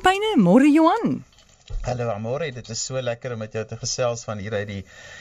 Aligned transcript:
groeipyne? 0.00 0.40
Môre 0.40 0.68
Johan. 0.72 1.20
Hallo 1.84 2.10
Amore, 2.10 2.50
dit 2.52 2.68
is 2.72 2.80
so 2.82 3.00
lekker 3.00 3.34
om 3.34 3.40
met 3.44 3.52
jou 3.54 3.62
te 3.68 3.76
gesels 3.78 4.24
van 4.26 4.40
hier 4.42 4.54
uit 4.56 4.68
die 4.68 4.80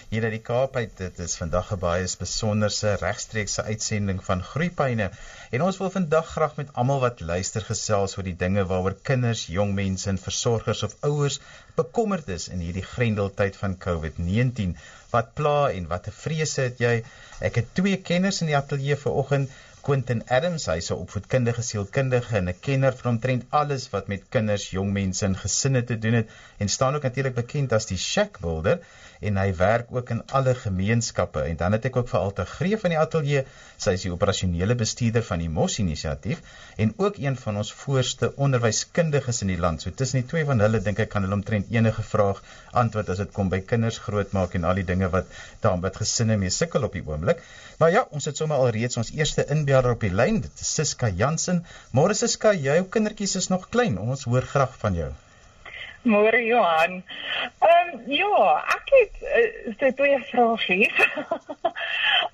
hier 0.09 0.24
uit 0.24 0.33
die 0.33 0.42
Kaap 0.44 0.78
uit. 0.79 0.94
Dit 0.98 1.20
is 1.20 1.36
vandag 1.38 1.71
'n 1.75 1.79
baie 1.79 2.08
besonderse 2.20 2.96
regstreekse 3.02 3.64
uitsending 3.64 4.24
van 4.24 4.44
Groepyne. 4.44 5.10
En 5.52 5.62
ons 5.68 5.78
wil 5.78 5.92
vandag 5.92 6.32
graag 6.32 6.56
met 6.56 6.74
almal 6.74 7.00
wat 7.00 7.22
luister 7.22 7.62
gesels 7.62 8.18
oor 8.18 8.23
die 8.23 8.36
dinge 8.36 8.66
waaroor 8.66 8.96
kinders, 9.04 9.46
jong 9.48 9.76
mense 9.76 10.10
en 10.10 10.18
versorgers 10.18 10.84
of 10.84 10.96
ouers 11.02 11.39
bekommerd 11.75 12.27
is 12.30 12.48
in 12.48 12.59
hierdie 12.59 12.88
grendeltyd 12.96 13.55
van 13.55 13.77
COVID-19. 13.77 14.75
Wat 15.11 15.34
pla 15.34 15.71
en 15.71 15.88
watter 15.88 16.14
vrese 16.14 16.61
het 16.61 16.80
jy? 16.80 17.04
Ek 17.41 17.55
het 17.55 17.75
twee 17.75 17.98
kenners 17.98 18.41
in 18.41 18.48
die 18.52 18.57
ateljee 18.57 18.96
vanoggend. 18.96 19.50
Quentin 19.82 20.21
Adams, 20.27 20.66
hy's 20.71 20.89
'n 20.91 21.02
opvoedkundige 21.04 21.64
sielkundige 21.68 22.36
en 22.39 22.50
'n 22.50 22.59
kenner 22.68 22.95
van 23.02 23.12
omtrent 23.12 23.45
alles 23.59 23.89
wat 23.94 24.07
met 24.07 24.23
kinders, 24.36 24.70
jong 24.75 24.91
mense 24.94 25.25
en 25.25 25.38
gesinne 25.44 25.84
te 25.84 25.98
doen 26.05 26.18
het 26.20 26.30
en 26.58 26.70
staan 26.70 26.95
ook 26.95 27.08
natuurlik 27.08 27.36
bekend 27.36 27.73
as 27.73 27.86
die 27.91 27.98
Shack 27.98 28.39
Builder 28.39 28.80
en 29.20 29.38
hy 29.41 29.50
werk 29.59 29.90
ook 29.96 30.12
in 30.16 30.22
alle 30.38 30.54
gemeenskappe 30.55 31.41
en 31.44 31.58
dan 31.59 31.76
het 31.76 31.86
ek 31.90 31.98
ook 32.00 32.09
vir 32.12 32.20
Alta 32.20 32.46
Greef 32.48 32.86
van 32.86 32.94
die 32.94 33.00
ateljee, 33.00 33.44
sy 33.78 33.95
is 33.98 34.05
die 34.05 34.14
operasionele 34.14 34.76
bestuurder 34.80 35.26
van 35.28 35.44
die 35.44 35.50
Mos 35.52 35.78
inisiatief 35.84 36.42
en 36.78 36.94
ook 36.98 37.20
een 37.20 37.36
van 37.42 37.59
ons 37.62 37.72
voorste 37.82 38.32
onderwyskundiges 38.48 39.44
in 39.45 39.54
die 39.54 39.59
land. 39.59 39.84
So 39.84 39.92
tussen 39.92 40.22
die 40.22 40.30
twee 40.32 40.48
van 40.48 40.64
hulle 40.64 40.82
dink 40.86 41.04
ek 41.04 41.12
kan 41.14 41.28
hulle 41.28 41.40
omtrent 41.40 41.72
enige 41.76 42.05
vraag 42.14 42.42
antwoord 42.84 43.12
as 43.14 43.23
dit 43.23 43.36
kom 43.36 43.52
by 43.52 43.62
kinders 43.73 44.00
grootmaak 44.05 44.55
en 44.59 44.68
al 44.70 44.80
die 44.80 44.88
dinge 44.88 45.12
wat 45.16 45.31
daarmee 45.64 45.90
wat 45.90 46.02
gesinne 46.04 46.40
mee 46.40 46.54
sukkel 46.54 46.88
op 46.88 46.95
die 46.95 47.06
oomblik. 47.06 47.44
Maar 47.80 47.95
ja, 47.95 48.08
ons 48.16 48.28
het 48.28 48.40
sommer 48.40 48.59
al 48.59 48.73
reeds 48.76 49.00
ons 49.00 49.12
eerste 49.16 49.45
inbeller 49.56 49.95
op 49.95 50.04
die 50.04 50.14
lyn. 50.14 50.42
Dit 50.44 50.64
is 50.64 50.76
Siska 50.80 51.12
Jansen. 51.22 51.66
Môre 51.95 52.16
Siska, 52.16 52.54
jou 52.54 52.84
kindertjies 52.92 53.40
is 53.44 53.52
nog 53.54 53.70
klein. 53.70 54.00
Ons 54.00 54.28
hoor 54.31 54.48
graag 54.56 54.76
van 54.84 55.04
jou. 55.04 55.12
Môre 56.03 56.39
Johan. 56.45 57.03
Ehm 57.59 57.89
um, 57.94 58.03
ja, 58.08 58.64
ek 58.75 58.92
het 58.95 59.16
uh, 59.22 59.73
so 59.80 59.92
twee 59.92 60.19
vrae. 60.31 60.88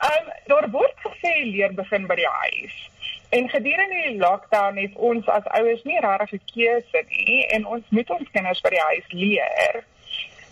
Ehm 0.05 0.27
um, 0.27 0.27
daar 0.45 0.69
word 0.69 0.97
gesê 1.07 1.33
leer 1.49 1.73
begin 1.73 2.05
by 2.07 2.15
die 2.15 2.29
huis. 2.29 2.75
En 3.33 3.49
gedurende 3.49 4.01
die 4.05 4.17
lockdown 4.17 4.77
het 4.77 4.93
ons 4.95 5.27
as 5.27 5.47
ouers 5.57 5.83
nie 5.83 5.99
regtig 5.99 6.37
'n 6.37 6.45
keuse 6.53 7.01
nie 7.09 7.45
en 7.57 7.65
ons 7.65 7.85
moet 7.89 8.09
ons 8.09 8.31
kinders 8.31 8.61
by 8.61 8.69
die 8.69 8.85
huis 8.89 9.07
leer. 9.09 9.83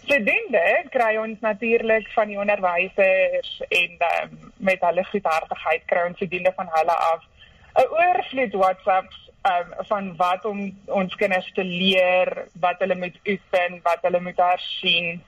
Studente 0.03 0.63
kry 0.89 1.15
ons 1.17 1.39
natuurlik 1.39 2.09
van 2.15 2.27
die 2.27 2.39
onderwysers 2.39 3.61
en 3.69 3.91
um, 4.09 4.51
met 4.57 4.81
hulle 4.81 5.05
goedhartigheid 5.11 5.85
kry 5.85 6.07
ons 6.07 6.17
studente 6.17 6.51
van 6.55 6.67
hulle 6.73 6.97
af 7.13 7.21
'n 7.75 7.87
oorvloed 7.89 8.53
WhatsApps 8.53 9.19
um, 9.43 9.85
van 9.89 10.15
wat 10.15 10.45
om 10.45 10.65
ons 10.85 11.15
kinders 11.15 11.51
te 11.53 11.63
leer, 11.63 12.47
wat 12.59 12.79
hulle 12.79 12.95
moet 12.95 13.19
oefen, 13.27 13.79
wat 13.83 14.01
hulle 14.01 14.21
moet 14.21 14.37
hersien. 14.37 15.23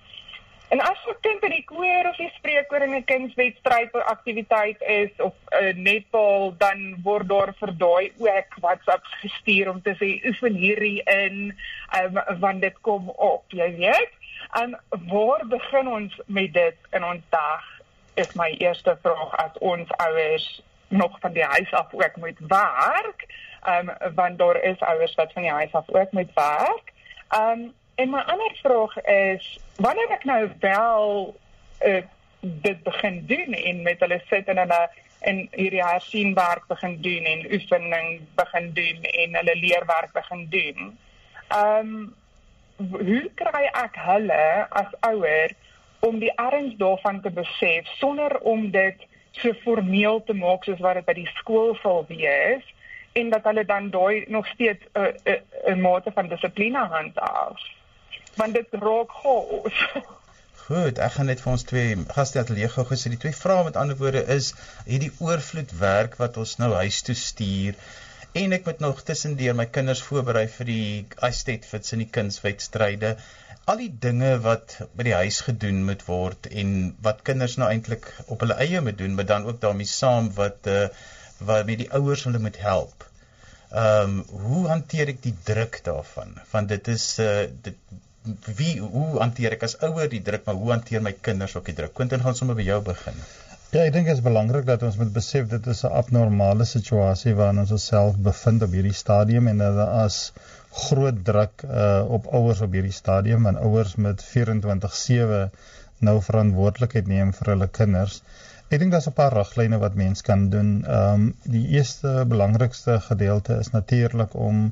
En 0.70 0.82
as 0.82 0.98
'n 1.08 1.18
kind 1.22 1.44
in 1.44 1.50
die 1.50 1.66
koor 1.66 2.10
of 2.10 2.16
die 2.18 2.32
spreekkoor 2.36 2.82
in 2.82 2.96
'n 2.96 3.04
kindswedstryd 3.04 3.94
of 3.94 4.02
aktiwiteit 4.02 4.82
is 4.82 5.10
of 5.18 5.34
'n 5.52 5.64
uh, 5.64 5.74
netbal, 5.74 6.56
dan 6.58 7.02
word 7.04 7.28
daar 7.28 7.54
vir 7.60 7.78
daai 7.78 8.12
ook 8.18 8.50
WhatsApps 8.62 9.14
gestuur 9.22 9.70
om 9.70 9.82
te 9.82 9.94
sê 10.02 10.28
oefen 10.28 10.54
hierdie 10.54 11.04
in, 11.04 11.58
um, 12.02 12.40
want 12.40 12.62
dit 12.62 12.82
kom 12.82 13.10
op, 13.10 13.44
jy 13.48 13.76
weet. 13.76 14.14
En 14.52 14.80
waar 14.90 15.48
begin 15.48 15.88
ons 15.88 16.22
met 16.26 16.54
dit 16.54 16.78
in 16.92 17.04
ons 17.04 17.22
dag? 17.30 17.64
Is 18.14 18.34
my 18.34 18.56
eerste 18.58 18.98
vraag 19.02 19.36
as 19.36 19.58
ons 19.60 19.90
ouers 19.98 20.62
nog 20.88 21.20
van 21.20 21.34
die 21.34 21.44
huis 21.44 21.72
af 21.72 21.94
ook 21.94 22.16
moet 22.16 22.40
werk. 22.48 23.26
Ehm 23.62 23.90
um, 23.90 24.14
want 24.16 24.38
daar 24.38 24.64
is 24.64 24.80
ouers 24.80 25.16
wat 25.16 25.34
van 25.34 25.42
die 25.42 25.52
huis 25.52 25.72
af 25.72 25.90
ook 25.90 26.12
moet 26.12 26.34
werk. 26.34 26.94
Ehm 27.30 27.50
um, 27.50 27.74
en 27.96 28.10
my 28.10 28.20
ander 28.20 28.52
vraag 28.64 29.02
is 29.02 29.60
wanneer 29.76 30.10
ek 30.10 30.24
nou 30.24 30.52
wel 30.60 31.36
uh, 31.86 32.04
dit 32.40 32.84
begin 32.84 33.24
doen 33.26 33.54
en 33.54 33.82
met 33.82 34.00
hulle 34.00 34.22
sit 34.30 34.48
in 34.48 34.60
'n 34.60 34.72
en 35.20 35.48
hierdie 35.52 35.84
hersienwerk 35.84 36.68
begin 36.68 37.02
doen 37.02 37.24
en 37.24 37.48
oefening 37.54 38.22
begin 38.36 38.74
doen 38.74 39.04
en 39.04 39.36
hulle 39.36 39.56
leerwerk 39.56 40.12
begin 40.14 40.48
doen. 40.50 40.98
Ehm 41.48 41.80
um, 41.80 42.14
hoe 42.78 43.32
kry 43.40 43.70
ek 43.72 43.96
hulle 43.96 44.68
as 44.70 44.92
ouer 45.00 45.54
om 46.00 46.20
die 46.20 46.32
erns 46.36 46.76
daarvan 46.78 47.22
te 47.22 47.32
besef 47.32 47.88
sonder 47.98 48.40
om 48.40 48.72
dit 48.72 49.06
so 49.42 49.54
formeel 49.64 50.24
te 50.24 50.34
maak 50.34 50.64
soos 50.64 50.82
wat 50.86 51.00
dit 51.00 51.06
by 51.06 51.16
die 51.18 51.30
skool 51.40 51.76
sal 51.82 52.06
wees 52.10 52.66
en 53.16 53.32
dat 53.32 53.48
hulle 53.48 53.66
dan 53.66 53.90
daai 53.94 54.26
nog 54.28 54.48
steeds 54.48 54.84
'n 54.94 55.00
uh, 55.00 55.08
'n 55.08 55.32
uh, 55.32 55.74
'n 55.74 55.82
mate 55.82 56.12
van 56.12 56.28
dissipline 56.28 56.86
handhaaf. 56.96 57.60
Want 58.36 58.54
dit 58.54 58.68
raak 58.72 59.12
chaos. 59.22 59.78
Goed, 60.66 60.98
ek 60.98 61.12
gaan 61.12 61.28
net 61.30 61.42
vir 61.42 61.52
ons 61.52 61.64
twee 61.64 61.96
gaste 62.16 62.40
ateljee 62.40 62.70
gou 62.74 62.86
gesê 62.90 63.10
die 63.14 63.22
twee 63.24 63.38
vrae 63.38 63.64
met 63.68 63.76
ander 63.78 63.98
woorde 63.98 64.24
is 64.36 64.48
hierdie 64.86 65.12
oorvloed 65.20 65.72
werk 65.80 66.18
wat 66.22 66.38
ons 66.42 66.58
nou 66.58 66.72
huis 66.74 67.02
toe 67.02 67.16
stuur 67.16 67.78
en 68.42 68.56
ek 68.58 68.66
moet 68.68 68.82
nog 68.84 69.04
tussendeur 69.08 69.56
my 69.56 69.66
kinders 69.78 70.02
voorberei 70.08 70.48
vir 70.58 70.68
die 70.68 70.88
Astet 71.28 71.68
Fits 71.70 71.94
in 71.96 72.02
die 72.04 72.10
kunswedstryde. 72.18 73.14
Al 73.72 73.80
die 73.82 73.92
dinge 74.06 74.32
wat 74.46 74.76
by 74.98 75.08
die 75.08 75.18
huis 75.18 75.40
gedoen 75.48 75.84
moet 75.88 76.04
word 76.06 76.48
en 76.62 76.74
wat 77.06 77.24
kinders 77.26 77.56
nou 77.58 77.70
eintlik 77.74 78.12
op 78.26 78.44
hulle 78.46 78.58
eie 78.62 78.82
moet 78.88 78.98
doen, 79.00 79.16
maar 79.18 79.26
dan 79.32 79.48
ook 79.50 79.62
daarmee 79.64 79.90
saam 79.90 80.30
wat 80.40 80.70
uh 80.70 80.88
wat 81.48 81.66
met 81.68 81.82
die 81.82 81.90
ouers 81.98 82.24
hulle 82.28 82.40
moet 82.44 82.60
help. 82.64 83.08
Ehm 83.72 84.20
um, 84.20 84.44
hoe 84.44 84.68
hanteer 84.72 85.12
ek 85.16 85.24
die 85.24 85.34
druk 85.50 85.80
daarvan? 85.88 86.38
Want 86.52 86.70
dit 86.76 86.88
is 86.94 87.08
uh 87.20 87.48
dit 87.66 87.98
wie 88.60 88.76
hoe 88.82 89.08
hanteer 89.18 89.58
ek 89.58 89.66
as 89.68 89.78
ouer 89.90 90.14
die 90.14 90.22
druk, 90.30 90.46
maar 90.46 90.62
hoe 90.62 90.72
hanteer 90.76 91.02
my 91.08 91.16
kinders 91.28 91.58
ook 91.58 91.66
die 91.72 91.78
druk? 91.82 91.94
Quentin 91.98 92.24
gaan 92.26 92.38
sommer 92.38 92.58
by 92.62 92.70
jou 92.70 92.80
begin. 92.86 93.20
Ja, 93.76 93.82
ek 93.84 93.92
dink 93.92 94.06
dit 94.08 94.16
is 94.16 94.24
belangrik 94.24 94.64
dat 94.70 94.84
ons 94.88 94.96
moet 94.96 95.10
besef 95.12 95.50
dit 95.52 95.66
is 95.72 95.82
'n 95.84 95.90
abnormale 96.02 96.66
situasie 96.70 97.34
waarin 97.40 97.58
ons 97.64 97.72
osself 97.78 98.20
bevind 98.28 98.62
op 98.68 98.76
hierdie 98.78 98.96
stadium 99.00 99.50
en 99.52 99.58
dat 99.64 99.80
as 99.86 100.20
groot 100.84 101.18
druk 101.30 101.66
uh, 101.66 102.06
op 102.18 102.30
ouers 102.40 102.62
op 102.68 102.78
hierdie 102.78 102.96
stadium 102.98 103.50
en 103.52 103.60
ouers 103.70 103.98
met 104.06 104.24
24/7 104.28 105.42
nou 106.10 106.14
verantwoordelikheid 106.28 107.12
neem 107.12 107.34
vir 107.40 107.52
hulle 107.54 107.68
kinders. 107.80 108.22
Ek 108.70 108.80
dink 108.80 108.96
daar's 108.96 109.10
'n 109.12 109.16
paar 109.18 109.36
riglyne 109.40 109.82
wat 109.84 110.00
mens 110.04 110.24
kan 110.30 110.48
doen. 110.56 110.72
Ehm 110.86 111.26
um, 111.26 111.28
die 111.58 111.66
eerste 111.76 112.14
belangrikste 112.36 112.96
gedeelte 113.10 113.60
is 113.66 113.74
natuurlik 113.76 114.38
om 114.52 114.62
'n 114.64 114.72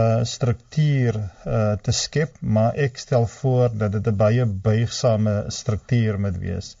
uh, 0.00 0.24
struktuur 0.24 1.20
uh, 1.20 1.72
te 1.86 1.94
skep, 2.02 2.34
maar 2.40 2.74
ek 2.88 2.98
stel 3.06 3.30
voor 3.38 3.70
dat 3.84 3.92
dit 3.92 4.12
'n 4.14 4.22
baie 4.26 4.50
buigsame 4.70 5.44
struktuur 5.60 6.20
moet 6.26 6.42
wees 6.48 6.74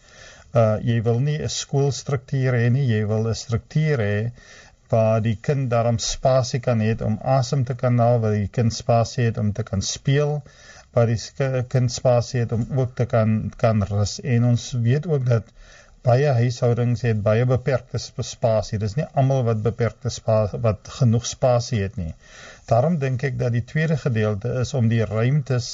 uh 0.62 0.76
jy 0.88 1.00
wil 1.06 1.18
nie 1.28 1.38
'n 1.42 1.54
skoolstruktuur 1.60 2.56
hê 2.60 2.68
nie, 2.74 2.86
jy 2.90 3.02
wil 3.12 3.28
'n 3.30 3.40
struktuur 3.44 4.02
hê 4.08 4.18
waar 4.92 5.22
die 5.22 5.36
kind 5.48 5.70
daarom 5.70 5.98
spasie 5.98 6.60
kan 6.66 6.82
hê 6.84 6.92
om 7.06 7.16
asem 7.36 7.64
te 7.70 7.74
kan 7.74 7.98
haal, 7.98 8.20
waar 8.24 8.36
die 8.38 8.52
kind 8.58 8.74
spasie 8.74 9.24
het 9.28 9.38
om 9.42 9.52
te 9.52 9.64
kan 9.70 9.82
speel, 9.82 10.42
waar 10.94 11.10
die 11.10 11.18
kind 11.74 11.92
spasie 11.92 12.40
het 12.44 12.52
om 12.52 12.66
ook 12.82 12.94
te 13.00 13.06
kan 13.14 13.52
kan 13.62 13.82
rus. 13.90 14.20
En 14.20 14.44
ons 14.52 14.66
weet 14.86 15.06
ook 15.06 15.26
dat 15.26 15.50
baie 16.04 16.34
huishoudings 16.36 17.02
het 17.08 17.22
baie 17.24 17.46
beperkte 17.48 17.98
spasie. 17.98 18.78
Dis 18.78 18.96
nie 18.98 19.06
almal 19.20 19.42
wat 19.48 19.62
beperkte 19.64 20.12
spasie 20.12 20.60
wat 20.66 20.92
genoeg 20.98 21.26
spasie 21.26 21.80
het 21.82 21.96
nie. 21.96 22.12
Daarom 22.68 22.98
dink 22.98 23.24
ek 23.30 23.38
dat 23.40 23.56
die 23.56 23.64
tweede 23.72 23.96
gedeelte 23.96 24.52
is 24.60 24.74
om 24.74 24.88
die 24.92 25.04
ruimtes 25.04 25.70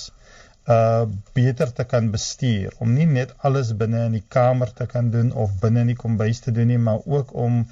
uh 0.69 1.07
beter 1.33 1.73
te 1.73 1.85
kan 1.85 2.11
bestuur 2.11 2.75
om 2.79 2.93
nie 2.95 3.07
net 3.07 3.33
alles 3.49 3.73
binne 3.77 4.05
in 4.09 4.19
die 4.19 4.27
kamer 4.29 4.73
te 4.81 4.87
kan 4.87 5.11
doen 5.11 5.33
of 5.33 5.57
binne 5.61 5.81
in 5.81 5.95
die 5.95 6.03
kombuis 6.03 6.41
te 6.41 6.53
doen 6.53 6.69
nie 6.69 6.79
maar 6.79 7.01
ook 7.07 7.33
om 7.35 7.65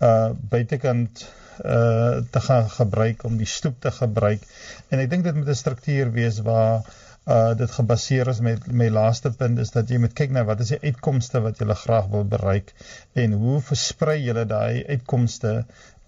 uh 0.00 0.30
buitekant 0.54 1.22
uh 1.64 2.18
te 2.30 2.40
gaan 2.40 2.68
gebruik 2.70 3.24
om 3.24 3.36
die 3.36 3.46
stoep 3.46 3.80
te 3.80 3.90
gebruik. 3.90 4.42
En 4.88 4.98
ek 4.98 5.10
dink 5.10 5.24
dit 5.24 5.34
moet 5.34 5.48
'n 5.48 5.54
struktuur 5.54 6.12
wees 6.12 6.40
waar 6.40 6.82
uh 7.24 7.54
dit 7.54 7.70
gebaseer 7.70 8.28
is 8.28 8.40
met 8.40 8.66
my 8.66 8.88
laaste 8.88 9.30
punt 9.30 9.58
is 9.58 9.70
dat 9.70 9.88
jy 9.88 9.98
moet 10.02 10.14
kyk 10.18 10.30
na 10.34 10.42
wat 10.44 10.60
is 10.60 10.72
die 10.74 10.82
uitkomste 10.82 11.40
wat 11.44 11.60
jy 11.62 11.74
graag 11.84 12.08
wil 12.10 12.24
bereik 12.24 12.72
en 13.14 13.32
hoe 13.32 13.60
versprei 13.60 14.18
jy 14.24 14.44
daai 14.44 14.82
uitkomste 14.88 15.52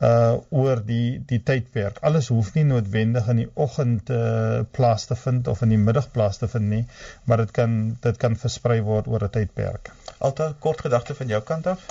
uh 0.04 0.60
oor 0.60 0.80
die 0.86 1.22
die 1.30 1.40
tydperk. 1.48 2.00
Alles 2.08 2.28
hoef 2.34 2.52
nie 2.54 2.64
noodwendig 2.68 3.28
in 3.32 3.42
die 3.42 3.50
oggend 3.66 4.10
uh 4.10 4.62
plaas 4.76 5.06
te 5.10 5.16
vind 5.16 5.48
of 5.52 5.62
in 5.66 5.74
die 5.74 5.80
middag 5.88 6.10
plaas 6.16 6.40
te 6.40 6.48
vind 6.54 6.70
nie, 6.70 6.84
maar 7.24 7.44
dit 7.44 7.52
kan 7.58 7.76
dit 8.06 8.18
kan 8.24 8.38
versprei 8.44 8.80
word 8.88 9.10
oor 9.12 9.26
'n 9.26 9.34
tydperk. 9.36 9.92
Altyd 10.18 10.58
kort 10.66 10.80
gedagte 10.86 11.14
van 11.20 11.32
jou 11.34 11.40
kant 11.52 11.66
af. 11.74 11.84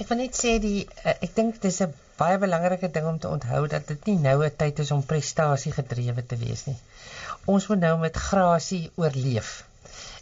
Ek 0.00 0.08
wil 0.08 0.22
net 0.22 0.38
sê 0.44 0.54
die 0.62 0.86
uh, 1.04 1.16
ek 1.26 1.34
dink 1.40 1.60
dis 1.66 1.82
'n 1.86 1.94
baie 2.22 2.38
belangrike 2.38 2.90
ding 2.94 3.06
om 3.10 3.18
te 3.18 3.28
onthou 3.28 3.66
dat 3.74 3.86
dit 3.92 4.06
nie 4.10 4.18
nou 4.28 4.38
'n 4.44 4.56
tyd 4.62 4.78
is 4.86 4.94
om 4.96 5.04
prestasie 5.12 5.72
gedrewe 5.72 6.26
te 6.26 6.40
wees 6.46 6.64
nie. 6.70 6.78
Ons 7.44 7.68
moet 7.68 7.84
nou 7.84 7.98
met 7.98 8.24
grasie 8.30 8.90
oorleef. 8.94 9.52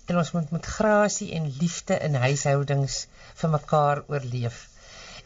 En 0.09 0.19
ons 0.19 0.33
moet 0.33 0.51
met 0.51 0.67
grasie 0.67 1.33
en 1.39 1.53
liefde 1.61 1.99
in 2.09 2.15
huishoudings 2.15 3.07
vir 3.43 3.51
mekaar 3.51 4.03
oorleef 4.09 4.70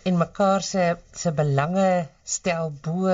en 0.05 0.21
mekaar 0.21 0.62
se 0.62 0.85
se 1.12 1.33
belange 1.33 2.06
stel 2.37 2.73
bo 2.85 3.09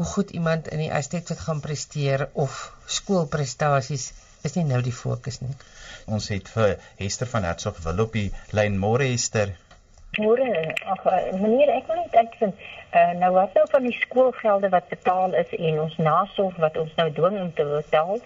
hoe 0.00 0.08
goed 0.14 0.30
iemand 0.30 0.68
in 0.72 0.80
die 0.80 0.92
aspek 0.98 1.28
wat 1.28 1.40
gaan 1.46 1.60
presteer 1.60 2.28
of 2.32 2.60
skoolprestasies 2.86 4.12
is 4.48 4.54
nie 4.56 4.64
nou 4.64 4.80
die 4.84 4.94
fokus 4.96 5.40
nie. 5.44 5.52
Ons 6.08 6.30
het 6.32 6.48
vir 6.48 6.78
Hester 7.00 7.28
van 7.28 7.44
Hertzog 7.44 7.82
wil 7.84 8.04
op 8.06 8.14
die 8.16 8.30
lyn 8.56 8.78
môre 8.80 9.10
Hester. 9.10 9.52
Môre, 10.18 10.46
ag 10.94 11.04
eh, 11.06 11.26
meneer, 11.38 11.70
ek 11.76 11.90
wil 11.90 12.00
net 12.00 12.16
uitvind 12.16 12.62
uh, 12.96 13.12
nou 13.20 13.30
wat 13.36 13.52
nou 13.54 13.66
van 13.70 13.84
die 13.86 13.96
skoolgelde 14.00 14.70
wat 14.72 14.88
betaal 14.90 15.36
is 15.38 15.52
en 15.58 15.82
ons 15.84 15.98
nasorg 16.02 16.56
wat 16.64 16.78
ons 16.80 16.96
nou 16.98 17.06
dwing 17.18 17.36
om 17.42 17.52
te 17.54 17.66
betaal. 17.68 18.16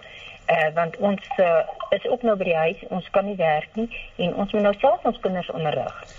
Uh, 0.45 0.69
want 0.77 0.97
ons 0.97 1.27
uh, 1.41 1.61
is 1.97 2.07
ook 2.07 2.23
nou 2.23 2.37
by 2.39 2.47
die 2.47 2.57
huis, 2.57 2.81
ons 2.93 3.09
kan 3.13 3.25
nie 3.25 3.37
werk 3.37 3.77
nie 3.77 3.89
en 4.21 4.33
ons 4.33 4.51
moet 4.53 4.65
nou 4.69 4.73
self 4.79 5.05
ons 5.09 5.21
kinders 5.21 5.51
onderrig. 5.53 6.15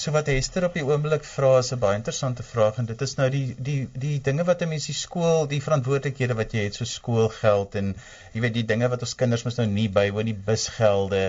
So 0.00 0.12
wat 0.14 0.30
Hester 0.32 0.64
op 0.64 0.76
die 0.78 0.84
oomblik 0.88 1.26
vra 1.28 1.48
is 1.60 1.68
'n 1.74 1.78
baie 1.80 1.96
interessante 1.98 2.44
vraag 2.50 2.78
en 2.80 2.86
dit 2.90 3.02
is 3.06 3.12
nou 3.16 3.26
die 3.32 3.54
die 3.66 3.80
die 4.04 4.20
dinge 4.28 4.44
wat 4.50 4.62
'n 4.62 4.68
mens 4.68 4.86
die 4.88 4.94
skool, 4.96 5.48
die 5.48 5.58
verantwoordelikhede 5.64 6.36
wat 6.38 6.54
jy 6.56 6.62
het 6.66 6.78
so 6.78 6.86
skoolgeld 6.92 7.74
en 7.80 7.90
jy 8.32 8.40
weet 8.44 8.54
die 8.54 8.64
dinge 8.70 8.88
wat 8.92 9.04
ons 9.06 9.12
kinders 9.22 9.44
mos 9.44 9.58
nou 9.58 9.66
nie 9.72 9.88
bywoon 9.98 10.24
nie, 10.30 10.36
busgelde, 10.46 11.20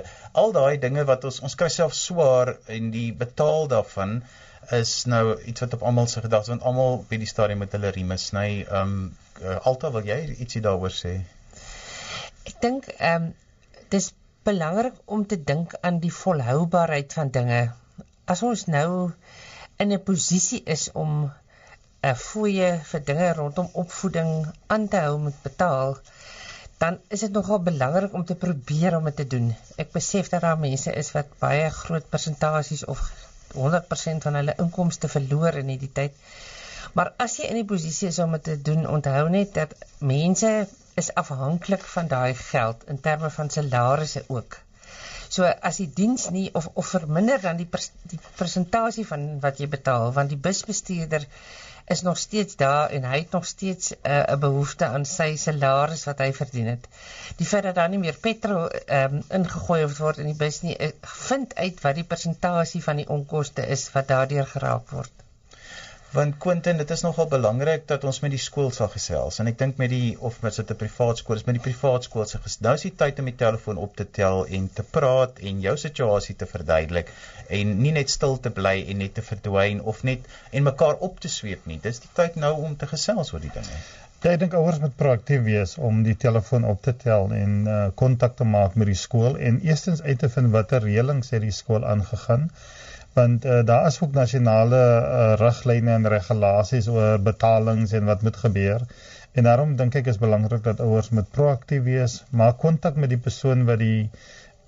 al 0.43 0.55
daai 0.59 0.77
dinge 0.85 1.03
wat 1.09 1.27
ons 1.31 1.41
ons 1.49 1.57
kry 1.63 1.67
self 1.75 1.97
swaar 1.97 2.53
en 2.77 2.87
die 2.95 3.11
betaal 3.23 3.67
daarvan 3.75 4.15
is 4.79 4.93
nou 5.15 5.25
iets 5.41 5.65
wat 5.65 5.75
op 5.79 5.83
almal 5.91 6.07
se 6.07 6.23
gedagtes 6.27 6.53
want 6.53 6.63
almal 6.71 7.03
by 7.11 7.19
die 7.25 7.31
stadium 7.33 7.59
met 7.65 7.75
hulle 7.75 7.91
rieme 7.97 8.17
sny. 8.17 8.47
Ehm 8.69 8.95
um, 8.95 9.59
Alta, 9.63 9.91
wil 9.91 10.07
jy 10.13 10.21
ietsie 10.37 10.63
daaroor 10.69 10.95
sê? 11.01 11.17
Ek 12.45 12.55
dink 12.69 12.87
ehm 12.95 13.27
um, 13.27 13.29
dis 13.89 14.13
belangrik 14.47 14.95
om 15.05 15.27
te 15.27 15.43
dink 15.53 15.75
aan 15.81 15.99
die 15.99 16.15
volhoubaarheid 16.23 17.19
van 17.19 17.35
dinge. 17.41 17.61
As 18.25 18.43
ons 18.43 18.65
nou 18.67 19.11
in 19.77 19.93
'n 19.93 20.03
posisie 20.09 20.61
is 20.75 20.89
om 21.03 21.31
'n 22.09 22.15
fooie 22.23 22.69
vir 22.91 23.01
dinge 23.07 23.33
rondom 23.39 23.69
opvoeding 23.83 24.29
aan 24.75 24.87
te 24.87 25.01
hou 25.05 25.17
met 25.25 25.41
betaal, 25.47 25.97
dan 26.83 26.99
is 27.15 27.19
dit 27.25 27.31
nogal 27.31 27.59
belangrik 27.65 28.13
om 28.13 28.25
te 28.25 28.35
probeer 28.43 28.97
om 28.97 29.09
dit 29.09 29.15
te 29.15 29.27
doen. 29.33 29.51
Ek 29.83 29.91
besef 29.97 30.29
dat 30.29 30.41
daar 30.41 30.61
mense 30.63 30.93
is 31.01 31.11
wat 31.17 31.35
baie 31.43 31.69
groot 31.81 32.09
persentasies 32.09 32.85
of 32.93 33.03
100% 33.53 34.25
van 34.27 34.39
hulle 34.39 34.57
inkomste 34.63 35.11
verloor 35.15 35.59
in 35.61 35.69
hierdie 35.73 35.91
tyd. 35.99 36.17
Maar 36.97 37.13
as 37.25 37.37
jy 37.37 37.51
in 37.51 37.59
die 37.61 37.69
posisie 37.73 38.09
is 38.09 38.19
om 38.19 38.33
dit 38.37 38.43
te 38.49 38.57
doen, 38.71 38.87
onthou 38.95 39.29
net 39.29 39.53
dat 39.59 39.75
mense 39.99 40.51
is 41.03 41.13
afhanklik 41.23 41.85
van 41.93 42.09
daai 42.15 42.33
geld 42.35 42.83
in 42.93 42.99
terme 43.07 43.29
van 43.29 43.49
salarisse 43.49 44.23
ook. 44.27 44.57
So 45.31 45.47
as 45.69 45.77
die 45.79 45.89
diens 45.97 46.29
nie 46.35 46.49
of 46.59 46.67
of 46.73 46.87
verminder 46.93 47.39
dan 47.41 47.59
die 47.59 47.67
pers, 47.73 47.91
die 48.11 48.19
persentasie 48.39 49.05
van 49.07 49.27
wat 49.45 49.61
jy 49.63 49.67
betaal 49.75 50.09
want 50.17 50.33
die 50.33 50.39
busbestuurder 50.47 51.27
is 51.95 52.01
nog 52.07 52.17
steeds 52.17 52.57
daar 52.59 52.91
en 52.97 53.07
hy 53.09 53.21
het 53.21 53.31
nog 53.37 53.45
steeds 53.45 53.93
'n 53.93 54.11
uh, 54.15 54.35
behoefte 54.43 54.85
aan 54.85 55.05
sy 55.05 55.29
salaris 55.45 56.03
wat 56.09 56.19
hy 56.25 56.29
verdien 56.41 56.67
het. 56.73 56.87
Die 57.39 57.47
feit 57.53 57.63
dat 57.63 57.75
daar 57.79 57.89
nie 57.89 58.01
meer 58.03 58.19
petrol 58.27 58.69
um, 58.99 59.17
ingegooi 59.39 59.81
word 59.97 60.21
in 60.23 60.29
die 60.31 60.39
bus 60.43 60.61
nie, 60.61 60.77
eh, 60.77 60.91
vind 61.27 61.55
uit 61.55 61.81
wat 61.87 61.95
die 61.95 62.07
persentasie 62.13 62.83
van 62.83 63.01
die 63.03 63.09
onkoste 63.17 63.67
is 63.77 63.89
wat 63.95 64.07
daardeur 64.07 64.47
geraak 64.55 64.89
word. 64.97 65.11
Want 66.11 66.35
Quentin, 66.43 66.75
dit 66.75 66.89
is 66.91 67.01
nogal 67.05 67.27
belangrik 67.31 67.85
dat 67.87 68.03
ons 68.03 68.17
met 68.19 68.33
die 68.33 68.39
skool 68.45 68.73
sal 68.75 68.89
gesels 68.91 69.37
en 69.39 69.47
ek 69.47 69.59
dink 69.61 69.77
met 69.79 69.93
die 69.93 70.17
of 70.29 70.41
met 70.43 70.57
sit 70.57 70.71
'n 70.73 70.75
privaat 70.81 71.21
skool, 71.21 71.37
is 71.39 71.45
met 71.47 71.55
die 71.55 71.63
privaat 71.67 72.07
skool 72.07 72.25
se 72.31 72.39
nou 72.65 72.73
is 72.79 72.83
die 72.87 72.91
tyd 73.01 73.21
om 73.23 73.29
die 73.29 73.35
telefoon 73.41 73.79
op 73.85 73.95
te 74.01 74.05
tel 74.17 74.43
en 74.57 74.65
te 74.79 74.83
praat 74.97 75.39
en 75.51 75.61
jou 75.67 75.75
situasie 75.83 76.35
te 76.35 76.49
verduidelik 76.55 77.13
en 77.59 77.71
nie 77.85 77.93
net 77.99 78.11
stil 78.15 78.35
te 78.47 78.51
bly 78.59 78.75
en 78.89 78.99
net 79.03 79.13
te 79.13 79.23
verdwyn 79.29 79.79
of 79.93 80.03
net 80.03 80.27
en 80.51 80.67
mekaar 80.67 80.99
op 81.09 81.23
te 81.23 81.31
sweep 81.37 81.71
nie. 81.71 81.79
Dis 81.87 82.03
die 82.03 82.11
tyd 82.19 82.35
nou 82.35 82.53
om 82.65 82.75
te 82.75 82.91
gesels 82.91 83.31
oor 83.33 83.47
die 83.47 83.55
dinge. 83.55 83.79
Ja, 84.21 84.33
ek 84.33 84.43
dink 84.43 84.59
ouers 84.59 84.83
moet 84.83 84.99
proaktief 84.99 85.47
wees 85.47 85.77
om 85.77 86.03
die 86.03 86.19
telefoon 86.27 86.67
op 86.75 86.83
te 86.89 86.97
tel 87.07 87.31
en 87.39 87.55
uh, 87.67 87.81
kontak 87.95 88.35
uh, 88.35 88.41
te 88.43 88.51
maak 88.57 88.75
met 88.75 88.91
die 88.91 88.99
skool 89.07 89.39
en 89.39 89.63
eerstens 89.63 90.03
uit 90.03 90.19
te 90.19 90.29
vind 90.35 90.51
watter 90.59 90.83
reëlings 90.83 91.31
het 91.31 91.47
die 91.47 91.55
skool 91.63 91.87
aangegaan 91.95 92.49
want 93.13 93.45
uh, 93.45 93.61
daar 93.65 93.87
is 93.87 93.99
ook 94.01 94.13
nasionale 94.15 94.81
uh, 94.81 95.33
riglyne 95.39 95.91
en 95.91 96.07
regulasies 96.07 96.87
oor 96.87 97.19
betalings 97.19 97.91
en 97.91 98.05
wat 98.05 98.21
moet 98.21 98.37
gebeur. 98.43 98.85
En 99.31 99.47
daarom 99.47 99.75
dink 99.79 99.95
ek 99.95 100.07
is 100.11 100.19
belangrik 100.21 100.63
dat 100.63 100.79
ouers 100.83 101.09
moet 101.15 101.31
proaktief 101.31 101.83
wees, 101.83 102.21
maak 102.29 102.57
kontak 102.63 102.95
met 102.95 103.11
die 103.11 103.21
persoon 103.27 103.65
wat 103.67 103.79
die 103.83 104.09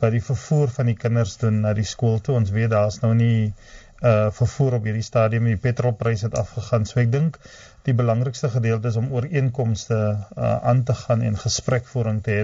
wat 0.03 0.11
die 0.11 0.23
vervoer 0.23 0.71
van 0.75 0.89
die 0.91 0.97
kinders 0.99 1.37
doen 1.39 1.61
na 1.63 1.71
die 1.77 1.87
skool 1.87 2.19
toe. 2.19 2.35
Ons 2.35 2.51
weet 2.51 2.71
daar's 2.73 2.99
nou 3.03 3.13
nie 3.15 3.53
uh 4.03 4.31
vervoer 4.35 4.79
op 4.79 4.87
hierdie 4.87 5.05
stadium, 5.05 5.45
die 5.47 5.59
petrolprys 5.65 6.25
het 6.27 6.35
afgegaan. 6.39 6.85
So 6.85 6.99
ek 6.99 7.11
dink 7.11 7.39
die 7.87 7.95
belangrikste 7.95 8.49
gedeelte 8.51 8.91
is 8.91 8.99
om 8.99 9.11
ooreenkomste 9.15 9.99
uh 9.99 10.55
aan 10.71 10.83
te 10.83 10.95
gaan 11.03 11.21
en 11.21 11.39
gesprekvoering 11.39 12.23
te 12.23 12.37
hê 12.37 12.43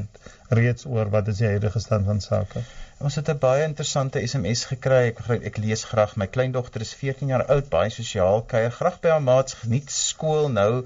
reeds 0.59 0.87
oor 0.87 1.11
wat 1.15 1.27
is 1.27 1.41
die 1.43 1.51
huidige 1.51 1.79
stand 1.83 2.07
van 2.07 2.21
sake. 2.23 2.63
Ons 2.99 3.15
het 3.15 3.29
'n 3.31 3.39
baie 3.39 3.63
interessante 3.63 4.23
SMS 4.27 4.65
gekry. 4.71 5.03
Ek 5.11 5.45
ek 5.51 5.57
lees 5.57 5.83
graag. 5.91 6.15
My 6.15 6.27
kleindogter 6.27 6.81
is 6.81 6.93
14 6.93 7.27
jaar 7.27 7.45
oud, 7.45 7.69
baie 7.69 7.89
sosiaal, 7.89 8.41
kuier 8.41 8.71
graag 8.71 8.99
by 8.99 9.09
haar 9.09 9.23
maats, 9.23 9.53
geniet 9.53 9.91
skool 9.91 10.49
nou, 10.49 10.85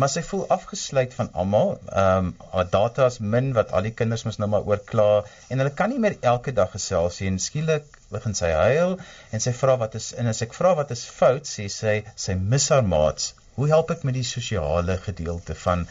maar 0.00 0.10
sy 0.12 0.22
voel 0.26 0.44
afgesluit 0.56 1.14
van 1.18 1.30
almal. 1.42 1.72
Ehm 2.02 2.30
um, 2.30 2.30
haar 2.54 2.68
data 2.74 3.08
is 3.12 3.18
min 3.34 3.50
wat 3.58 3.74
al 3.76 3.88
die 3.88 3.94
kinders 4.00 4.24
mos 4.28 4.38
nou 4.42 4.48
maar 4.52 4.68
oorkla 4.72 5.08
en 5.48 5.62
hulle 5.62 5.74
kan 5.80 5.92
nie 5.92 6.00
meer 6.04 6.16
elke 6.32 6.54
dag 6.60 6.72
gesels 6.76 7.20
nie. 7.20 7.30
En 7.32 7.38
skielik 7.46 7.98
begin 8.14 8.36
sy 8.40 8.52
huil 8.60 8.96
en 9.30 9.44
sy 9.46 9.52
vra 9.62 9.76
wat 9.84 9.98
is 10.00 10.10
en 10.22 10.32
as 10.32 10.42
ek 10.46 10.56
vra 10.60 10.74
wat 10.80 10.94
is 10.96 11.04
fout, 11.20 11.48
sê 11.54 11.68
sy 11.76 11.96
sy 12.26 12.38
mis 12.54 12.70
haar 12.74 12.86
maats. 12.94 13.34
Hoe 13.58 13.68
help 13.74 13.92
ek 13.96 14.06
met 14.08 14.16
die 14.16 14.26
sosiale 14.32 14.96
gedeelte 15.08 15.58
van 15.66 15.86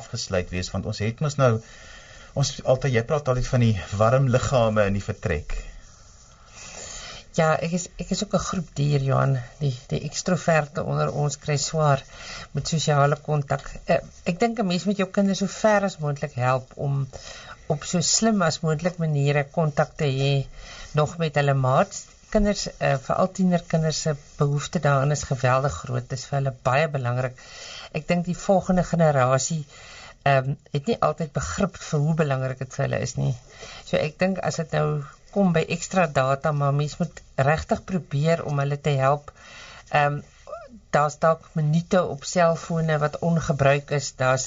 afgesluit 0.00 0.52
wees 0.54 0.72
want 0.74 0.92
ons 0.92 1.02
het 1.06 1.24
mos 1.24 1.40
nou 1.40 1.54
Ons 2.34 2.48
altyd 2.70 2.96
jy 2.96 3.02
praat 3.06 3.28
altyd 3.30 3.46
van 3.46 3.62
die 3.62 3.74
warm 3.94 4.24
liggame 4.26 4.88
in 4.90 4.96
die 4.98 5.04
vertrek. 5.04 5.52
Ja, 7.34 7.48
ek 7.66 7.72
is 7.74 7.84
ek 7.98 8.12
is 8.14 8.20
ook 8.22 8.34
'n 8.38 8.46
groep 8.48 8.68
dier 8.78 9.02
Johan, 9.02 9.32
die 9.58 9.72
die 9.92 9.98
ekstroverte 10.08 10.82
onder 10.90 11.08
ons 11.22 11.36
kry 11.44 11.56
swaar 11.62 12.02
met 12.54 12.68
sosiale 12.70 13.16
kontak. 13.28 13.64
Uh, 13.90 13.96
ek 14.32 14.38
dink 14.42 14.60
'n 14.62 14.66
mens 14.68 14.84
moet 14.86 15.00
jou 15.02 15.08
kinders 15.16 15.42
so 15.42 15.50
ver 15.54 15.86
as 15.88 15.96
moontlik 16.04 16.36
help 16.42 16.76
om 16.86 17.00
op 17.74 17.86
so 17.92 18.00
slim 18.00 18.42
as 18.48 18.60
moontlik 18.66 19.00
maniere 19.02 19.42
kontak 19.56 19.96
te 20.02 20.10
hê 20.20 20.34
nog 21.00 21.16
met 21.18 21.40
hulle 21.40 21.56
maats. 21.64 22.04
Kinders, 22.36 22.68
uh, 22.68 22.94
veral 23.08 23.32
tienerkinders 23.38 24.00
se 24.06 24.14
behoefte 24.38 24.84
daaraan 24.86 25.16
is 25.16 25.26
geweldig 25.32 25.74
groot. 25.80 26.08
Dit 26.08 26.18
is 26.18 26.24
vir 26.30 26.38
hulle 26.38 26.54
baie 26.70 26.86
belangrik. 26.88 27.44
Ek 27.92 28.06
dink 28.12 28.30
die 28.30 28.38
volgende 28.46 28.86
generasie 28.92 29.64
ehm 30.22 30.54
um, 30.54 30.56
het 30.72 30.86
nie 30.86 31.00
altyd 31.10 31.34
begrip 31.42 31.82
vir 31.88 32.06
hoe 32.06 32.14
belangrik 32.22 32.62
dit 32.62 32.78
vir 32.78 32.86
hulle 32.86 33.04
is 33.08 33.18
nie. 33.18 33.34
So 33.84 33.96
ek 33.96 34.18
dink 34.22 34.38
as 34.38 34.62
dit 34.62 34.78
nou 34.78 34.86
kom 35.34 35.52
by 35.56 35.64
ekstra 35.76 36.06
data, 36.20 36.52
maar 36.52 36.74
mens 36.74 36.96
moet 37.00 37.22
regtig 37.50 37.84
probeer 37.90 38.44
om 38.50 38.62
hulle 38.62 38.80
te 38.80 38.96
help. 39.02 39.32
Ehm 39.90 40.20
um, 40.20 40.22
daar's 40.94 41.16
dalk 41.18 41.48
minute 41.58 42.00
op 42.06 42.24
selfone 42.24 42.98
wat 43.02 43.18
ongebruik 43.28 43.90
is, 43.90 44.12
daar's 44.16 44.44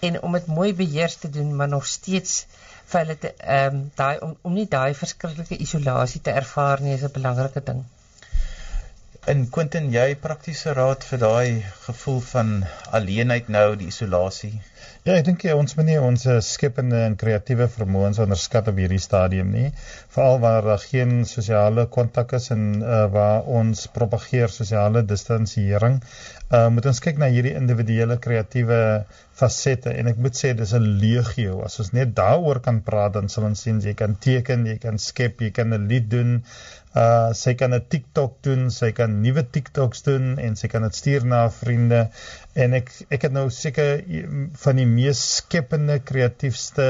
en 0.00 0.20
om 0.22 0.32
dit 0.32 0.46
mooi 0.46 0.70
beheer 0.74 1.16
te 1.24 1.30
doen, 1.30 1.56
maar 1.56 1.68
nog 1.68 1.86
steeds 1.86 2.46
vir 2.92 3.00
hulle 3.00 3.18
te 3.24 3.32
ehm 3.36 3.76
um, 3.80 3.82
daai 4.00 4.18
om 4.26 4.36
om 4.48 4.54
nie 4.60 4.68
daai 4.76 4.94
verskriklike 5.02 5.58
isolasie 5.66 6.20
te 6.28 6.38
ervaar 6.42 6.80
nie 6.86 6.94
is 6.94 7.04
'n 7.08 7.16
belangrike 7.18 7.62
ding. 7.68 7.84
In 9.30 9.44
Quentin, 9.54 9.84
jy 9.94 10.16
praktiese 10.18 10.72
raad 10.74 11.04
vir 11.06 11.20
daai 11.22 11.50
gevoel 11.84 12.16
van 12.26 12.48
alleenheid 12.98 13.50
nou, 13.54 13.76
die 13.78 13.86
isolasie. 13.92 14.56
Ja, 15.06 15.14
ek 15.14 15.28
dink 15.28 15.44
jy 15.46 15.54
ons 15.54 15.76
moet 15.78 15.86
nie 15.86 15.98
ons 16.02 16.26
skepende 16.42 16.98
en 17.06 17.14
kreatiewe 17.20 17.68
vermoëns 17.70 18.18
onderskat 18.24 18.72
op 18.72 18.80
hierdie 18.82 18.98
stadium 19.04 19.52
nie, 19.54 19.68
veral 20.16 20.42
waar 20.42 20.66
daar 20.66 20.82
geen 20.82 21.22
sosiale 21.34 21.86
kontak 21.98 22.34
is 22.40 22.50
en 22.50 22.64
uh, 22.82 23.04
waar 23.14 23.46
ons 23.60 23.86
propageer 23.94 24.50
sosiale 24.50 25.04
distansiering. 25.06 26.00
Uh 26.50 26.66
moet 26.74 26.90
ons 26.90 27.02
kyk 27.06 27.22
na 27.22 27.30
hierdie 27.30 27.54
individuele 27.62 28.18
kreatiewe 28.26 28.80
fasette 29.40 29.90
en 29.98 30.10
ek 30.10 30.20
moet 30.22 30.36
sê 30.36 30.52
dis 30.56 30.74
'n 30.74 30.98
legio. 31.00 31.62
As 31.64 31.80
ons 31.80 31.92
net 31.92 32.14
daaroor 32.14 32.60
kan 32.60 32.82
praat, 32.82 33.14
dan 33.14 33.28
sal 33.28 33.44
ons 33.44 33.60
sien 33.60 33.80
jy 33.80 33.94
kan 33.94 34.16
teken, 34.16 34.66
jy 34.66 34.78
kan 34.78 34.98
skep, 34.98 35.40
jy 35.40 35.50
kan 35.50 35.72
'n 35.72 35.88
lied 35.88 36.08
doen 36.10 36.42
Uh 36.92 37.32
sy 37.32 37.54
kan 37.56 37.72
'n 37.72 37.84
TikTok 37.88 38.32
doen, 38.44 38.66
sy 38.70 38.90
kan 38.92 39.12
nuwe 39.24 39.42
TikToks 39.56 40.02
doen 40.04 40.36
en 40.36 40.56
sy 40.60 40.68
kan 40.68 40.84
dit 40.84 40.94
stuur 40.94 41.24
na 41.24 41.46
vriende. 41.48 42.00
En 42.52 42.76
ek 42.76 42.92
ek 43.08 43.22
het 43.26 43.32
nou 43.32 43.46
seker 43.48 44.02
van 44.64 44.76
die 44.76 44.88
mees 44.88 45.22
skepende, 45.38 45.96
kreatiefste 46.10 46.88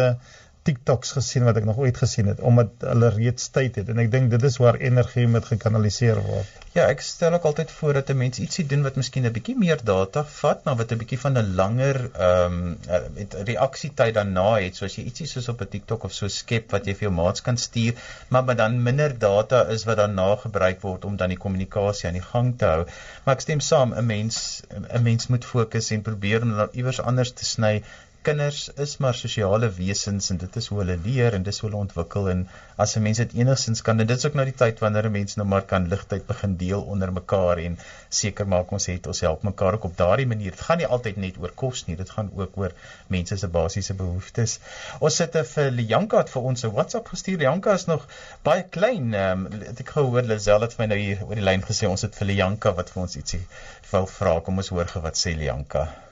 TikToks 0.63 1.13
gesien 1.17 1.45
wat 1.49 1.57
ek 1.59 1.65
nog 1.67 1.79
ooit 1.83 1.97
gesien 1.99 2.29
het 2.31 2.41
omdat 2.41 2.85
hulle 2.87 3.09
reeds 3.15 3.49
tyd 3.55 3.79
het 3.81 3.89
en 3.93 3.99
ek 4.03 4.11
dink 4.13 4.31
dit 4.31 4.43
is 4.49 4.59
waar 4.63 4.79
energie 4.79 5.25
moet 5.31 5.47
gekanaliseer 5.49 6.21
word. 6.23 6.59
Ja, 6.77 6.85
ek 6.89 7.03
stel 7.05 7.35
ook 7.37 7.47
altyd 7.51 7.73
voor 7.79 7.99
dat 7.99 8.11
'n 8.11 8.17
mens 8.17 8.39
ietsie 8.41 8.65
doen 8.67 8.85
wat 8.87 8.97
miskien 8.97 9.27
'n 9.27 9.33
bietjie 9.33 9.57
meer 9.59 9.81
data 9.85 10.23
vat, 10.25 10.65
maar 10.65 10.77
wat 10.77 10.93
'n 10.93 10.99
bietjie 11.03 11.19
van 11.25 11.39
'n 11.39 11.55
langer 11.55 11.99
ehm 12.13 12.55
um, 12.61 12.79
met 13.15 13.35
reaksietyd 13.49 14.15
daarna 14.15 14.47
het, 14.61 14.77
soos 14.77 14.97
jy 14.97 15.05
ietsie 15.11 15.27
soos 15.27 15.49
op 15.49 15.61
'n 15.61 15.69
TikTok 15.75 16.05
of 16.05 16.13
so 16.13 16.29
skep 16.29 16.71
wat 16.71 16.87
jy 16.87 16.95
vir 16.95 17.09
jou 17.09 17.15
maats 17.17 17.43
kan 17.43 17.57
stuur, 17.57 17.95
maar 18.29 18.45
maar 18.45 18.57
dan 18.57 18.83
minder 18.83 19.19
data 19.19 19.65
is 19.77 19.85
wat 19.85 19.97
daarna 19.97 20.37
gebruik 20.37 20.81
word 20.81 21.05
om 21.05 21.17
dan 21.17 21.29
die 21.29 21.43
kommunikasie 21.45 22.09
aan 22.09 22.21
die 22.21 22.29
gang 22.33 22.55
te 22.59 22.65
hou. 22.65 22.87
Maar 23.25 23.35
ek 23.35 23.41
stem 23.41 23.61
saam, 23.61 23.93
'n 23.95 24.07
mens 24.07 24.63
'n 24.71 25.03
mens 25.03 25.27
moet 25.27 25.45
fokus 25.45 25.91
en 25.91 26.03
probeer 26.03 26.43
om 26.43 26.69
iewers 26.73 27.01
anders 27.01 27.33
te 27.33 27.45
sny 27.45 27.83
kinders 28.27 28.69
is 28.85 28.97
maar 29.03 29.17
sosiale 29.19 29.69
wesens 29.77 30.31
en 30.33 30.39
dit 30.41 30.57
is 30.61 30.67
hoe 30.71 30.79
hulle 30.79 30.97
leer 31.05 31.35
en 31.37 31.43
dis 31.47 31.59
hoe 31.61 31.69
hulle 31.69 31.81
ontwikkel 31.85 32.29
en 32.33 32.43
as 32.85 32.95
'n 32.97 33.03
mens 33.07 33.21
dit 33.23 33.33
enigstens 33.41 33.83
kan 33.89 34.01
en 34.01 34.07
dit 34.07 34.17
is 34.17 34.27
ook 34.27 34.37
nou 34.39 34.45
die 34.49 34.59
tyd 34.63 34.83
wanneer 34.85 35.09
'n 35.09 35.13
mens 35.17 35.37
nou 35.37 35.47
maar 35.49 35.65
kan 35.73 35.89
ligtyd 35.89 36.27
begin 36.27 36.57
deel 36.57 36.83
onder 36.95 37.13
mekaar 37.13 37.59
en 37.65 37.79
seker 38.09 38.49
maak 38.55 38.71
ons 38.79 38.87
het 38.87 39.07
ons 39.07 39.21
help 39.21 39.43
mekaar 39.43 39.75
ook 39.79 39.85
op 39.85 39.97
daardie 39.97 40.27
manier. 40.27 40.51
Dit 40.51 40.61
gaan 40.69 40.79
nie 40.79 40.87
altyd 40.87 41.17
net 41.17 41.41
oor 41.43 41.55
kos 41.65 41.87
nie, 41.87 41.97
dit 41.97 42.11
gaan 42.11 42.31
ook 42.37 42.57
oor 42.57 42.73
mense 43.07 43.37
se 43.37 43.49
basiese 43.49 43.95
behoeftes. 43.95 44.59
Ons 45.01 45.17
sit 45.17 45.37
vir 45.55 45.71
Lianka 45.71 46.19
het 46.19 46.31
vir 46.31 46.43
ons 46.43 46.65
'n 46.65 46.73
WhatsApp 46.77 47.09
gestuur. 47.09 47.39
Lianka 47.39 47.73
is 47.73 47.87
nog 47.87 48.07
baie 48.43 48.63
klein. 48.63 49.15
Um, 49.15 49.49
ek 49.77 49.89
gehoor 49.97 50.23
Lisel 50.23 50.61
het 50.61 50.79
my 50.79 50.87
nou 50.87 50.99
hier 50.99 51.27
oor 51.27 51.35
die 51.35 51.49
lyn 51.51 51.63
gesê 51.63 51.89
ons 51.89 52.03
het 52.03 52.15
vir 52.15 52.27
Lianka 52.27 52.75
wat 52.75 52.91
vir 52.91 53.03
ons 53.03 53.17
ietsie 53.17 53.45
wil 53.91 54.07
vra. 54.07 54.41
Kom 54.41 54.57
ons 54.59 54.69
hoor 54.69 54.87
gou 54.87 55.03
wat 55.03 55.17
sê 55.17 55.37
Lianka. 55.37 56.12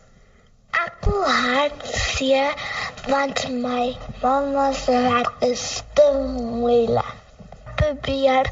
Hartseer 1.05 2.55
want 3.09 3.49
my 3.49 3.97
mamma 4.23 4.73
se 4.75 4.93
werk 4.93 5.33
is 5.41 5.83
te 5.95 6.07
moeilik. 6.59 7.15
Probeer 7.77 8.51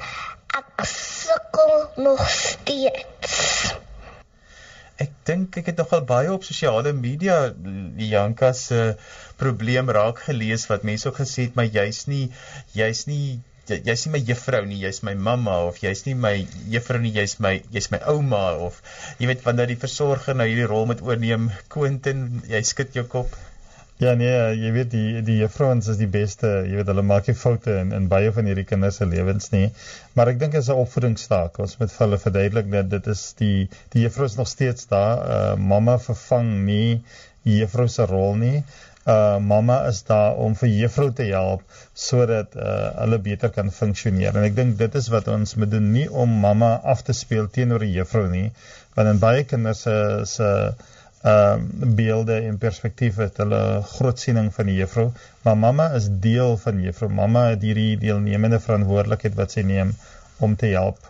ek 0.61 0.87
sukkel 0.90 1.75
nog 1.97 2.23
steeds. 2.28 3.37
Ek 4.99 5.12
dink 5.28 5.61
ek 5.61 5.69
het 5.71 5.83
nogal 5.83 6.02
baie 6.09 6.33
op 6.33 6.47
sosiale 6.47 6.93
media 6.93 7.37
Janka 8.02 8.52
se 8.57 8.97
probleem 9.38 9.93
raak 9.99 10.25
gelees 10.26 10.67
wat 10.73 10.87
mense 10.88 11.07
ook 11.09 11.21
gesê 11.21 11.47
het 11.47 11.59
maar 11.59 11.69
jy's 11.71 12.07
nie 12.11 12.25
jy's 12.75 13.05
nie 13.11 13.38
jy's 13.70 14.06
nie 14.06 14.12
my 14.14 14.20
juffrou 14.30 14.64
nie, 14.66 14.80
jy's 14.82 15.02
my 15.06 15.14
mamma 15.28 15.58
of 15.66 15.80
jy's 15.82 16.04
nie 16.06 16.14
my 16.14 16.34
juffrou 16.72 17.00
nie, 17.02 17.12
jy's 17.16 17.38
my 17.44 17.58
jy's 17.75 17.90
my 17.94 18.00
ouma 18.12 18.44
of 18.68 18.80
jy 19.18 19.28
weet 19.30 19.44
wanneer 19.46 19.70
die 19.70 19.80
versorger 19.84 20.38
nou 20.38 20.48
hierdie 20.48 20.70
rol 20.70 20.88
moet 20.90 21.04
oorneem, 21.04 21.50
Quentin, 21.72 22.42
jy 22.48 22.62
skud 22.66 22.96
jou 22.96 23.06
kop. 23.16 23.37
Ja 23.98 24.12
nee, 24.14 24.34
jy 24.54 24.68
weet 24.76 24.90
die 24.92 25.22
die 25.26 25.40
juffrouens 25.40 25.88
is 25.90 25.96
die 25.98 26.10
beste, 26.10 26.50
jy 26.70 26.76
weet 26.78 26.90
hulle 26.92 27.02
maak 27.02 27.26
nie 27.26 27.34
foute 27.38 27.72
in 27.80 27.90
in 27.96 28.04
baie 28.12 28.30
van 28.34 28.46
hierdie 28.46 28.66
kinders 28.68 29.00
se 29.00 29.08
lewens 29.10 29.50
nie. 29.50 29.72
Maar 30.14 30.32
ek 30.32 30.38
dink 30.42 30.54
dit 30.54 30.62
is 30.62 30.68
'n 30.70 30.82
opvoedingsstaak. 30.84 31.58
Ons 31.64 31.75
moet 31.80 31.90
vir 31.94 32.04
hulle 32.06 32.18
verduidelik 32.25 32.70
dat 32.75 32.90
dit 32.94 33.08
is 33.14 33.25
die 33.40 33.68
die 33.94 34.04
juffrou 34.04 34.28
is 34.30 34.38
nog 34.38 34.48
steeds 34.48 34.87
daar. 34.92 35.25
Uh 35.38 35.56
mamma 35.72 35.98
vervang 35.98 36.52
nie 36.68 37.02
juffrou 37.42 37.88
se 37.88 38.06
rol 38.06 38.37
nie 38.37 38.62
uh 39.09 39.38
mamma 39.41 39.79
is 39.88 40.03
daar 40.09 40.37
om 40.45 40.55
vir 40.61 40.69
juffrou 40.69 41.09
te 41.21 41.25
help 41.31 41.62
sodat 42.09 42.57
uh 42.57 42.91
hulle 42.99 43.19
beter 43.25 43.53
kan 43.55 43.71
funksioneer. 43.73 44.37
En 44.37 44.45
ek 44.49 44.57
dink 44.59 44.77
dit 44.81 44.99
is 45.00 45.09
wat 45.15 45.31
ons 45.33 45.55
moet 45.57 45.71
doen, 45.73 45.91
nie 45.93 46.07
om 46.25 46.38
mamma 46.45 46.75
af 46.95 47.03
te 47.07 47.17
speel 47.17 47.49
teenoor 47.55 47.85
die 47.87 47.95
juffrou 47.97 48.27
nie, 48.29 48.50
want 48.97 49.12
in 49.15 49.23
baie 49.23 49.45
kinders 49.49 49.87
se 49.87 49.97
se 50.37 50.49
uh 51.25 51.57
beelde 52.00 52.37
en 52.47 52.59
perspektief 52.62 53.17
het 53.23 53.41
hulle 53.43 53.62
groot 53.95 54.21
siening 54.21 54.53
van 54.55 54.69
die 54.71 54.77
juffrou, 54.79 55.09
maar 55.43 55.57
mamma 55.59 55.88
is 55.99 56.11
deel 56.27 56.57
van 56.65 56.83
juffrou. 56.85 57.11
Mamma 57.11 57.49
het 57.55 57.65
hierdie 57.67 57.97
deelnemende 58.05 58.61
verantwoordelikheid 58.61 59.41
wat 59.41 59.57
sy 59.57 59.65
neem 59.73 59.97
om 60.38 60.57
te 60.57 60.75
help 60.77 61.00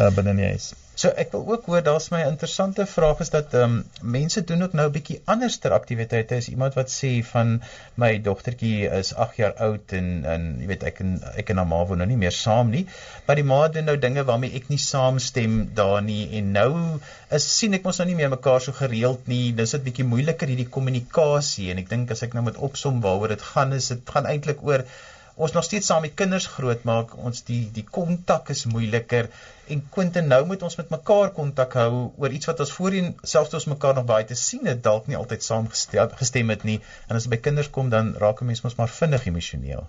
uh 0.00 0.10
binne 0.16 0.34
die 0.40 0.48
huis. 0.54 0.72
So 0.94 1.10
ek 1.18 1.32
wil 1.34 1.42
ook 1.50 1.64
hoor 1.66 1.82
daar's 1.82 2.06
my 2.12 2.20
interessante 2.22 2.84
vraag 2.86 3.18
is 3.24 3.30
dat 3.34 3.54
ehm 3.58 3.72
um, 3.78 4.10
mense 4.16 4.42
doen 4.50 4.62
ook 4.62 4.74
nou 4.78 4.86
'n 4.88 4.92
bietjie 4.96 5.16
anderster 5.34 5.72
aktiwiteite. 5.74 6.36
Is 6.36 6.48
iemand 6.48 6.74
wat 6.78 6.92
sê 6.96 7.10
van 7.30 7.62
my 8.02 8.10
dogtertjie 8.28 8.90
is 8.98 9.10
8 9.24 9.40
jaar 9.42 9.54
oud 9.66 9.92
en 9.98 10.24
en 10.34 10.44
jy 10.60 10.68
weet 10.70 10.84
ek 10.90 11.00
en 11.04 11.16
ek 11.42 11.50
en 11.50 11.62
haar 11.62 11.66
ma 11.72 11.80
woon 11.86 11.98
nou 11.98 12.06
nie 12.10 12.20
meer 12.20 12.36
saam 12.36 12.70
nie, 12.70 12.84
maar 13.26 13.40
die 13.40 13.46
ma 13.50 13.58
doen 13.68 13.90
nou 13.90 13.96
dinge 14.04 14.24
waarmee 14.24 14.54
ek 14.60 14.68
nie 14.68 14.78
saamstem 14.84 15.56
daar 15.80 16.02
nie 16.02 16.28
en 16.38 16.52
nou 16.58 17.00
is 17.40 17.48
sien 17.58 17.74
ek 17.74 17.82
mos 17.82 17.98
nou 17.98 18.06
nie 18.12 18.20
meer 18.20 18.30
mekaar 18.36 18.60
so 18.60 18.72
gereeld 18.72 19.26
nie. 19.26 19.52
Dis 19.52 19.74
dit 19.74 19.84
bietjie 19.88 20.06
moeiliker 20.12 20.48
hierdie 20.48 20.70
kommunikasie 20.78 21.72
en 21.72 21.82
ek 21.82 21.90
dink 21.90 22.14
as 22.14 22.22
ek 22.22 22.38
nou 22.38 22.44
met 22.50 22.62
opsom 22.70 23.02
waaroor 23.08 23.34
dit 23.34 23.42
gaan 23.50 23.72
is 23.72 23.88
dit 23.88 24.14
gaan 24.14 24.30
eintlik 24.30 24.62
oor 24.62 24.86
ons 25.34 25.52
nog 25.52 25.64
steeds 25.64 25.86
saam 25.90 26.04
met 26.06 26.14
kinders 26.14 26.46
grootmaak, 26.46 27.16
ons 27.16 27.42
die 27.48 27.62
die 27.74 27.84
kontak 27.96 28.52
is 28.54 28.64
moeiliker. 28.70 29.30
En 29.72 29.82
Quentin 29.96 30.28
nou 30.30 30.44
moet 30.46 30.62
ons 30.62 30.76
met 30.76 30.92
mekaar 30.94 31.32
kontak 31.38 31.74
hou 31.80 31.90
oor 32.20 32.36
iets 32.36 32.50
wat 32.50 32.60
ons 32.60 32.72
voorheen 32.76 33.10
selfs 33.22 33.50
toe 33.50 33.58
ons 33.58 33.72
mekaar 33.72 33.98
nog 33.98 34.06
baie 34.10 34.28
te 34.28 34.38
sien 34.38 34.70
het 34.70 34.82
dalk 34.84 35.08
nie 35.10 35.18
altyd 35.18 35.42
saam 35.42 35.68
gestem 35.72 36.54
het 36.54 36.64
nie. 36.68 36.78
En 37.08 37.18
as 37.18 37.28
by 37.28 37.40
kinders 37.48 37.70
kom 37.70 37.90
dan 37.90 38.14
raak 38.24 38.42
'n 38.42 38.50
mens 38.52 38.62
mos 38.62 38.78
maar 38.78 38.96
vinnig 39.00 39.26
emosioneel. 39.26 39.86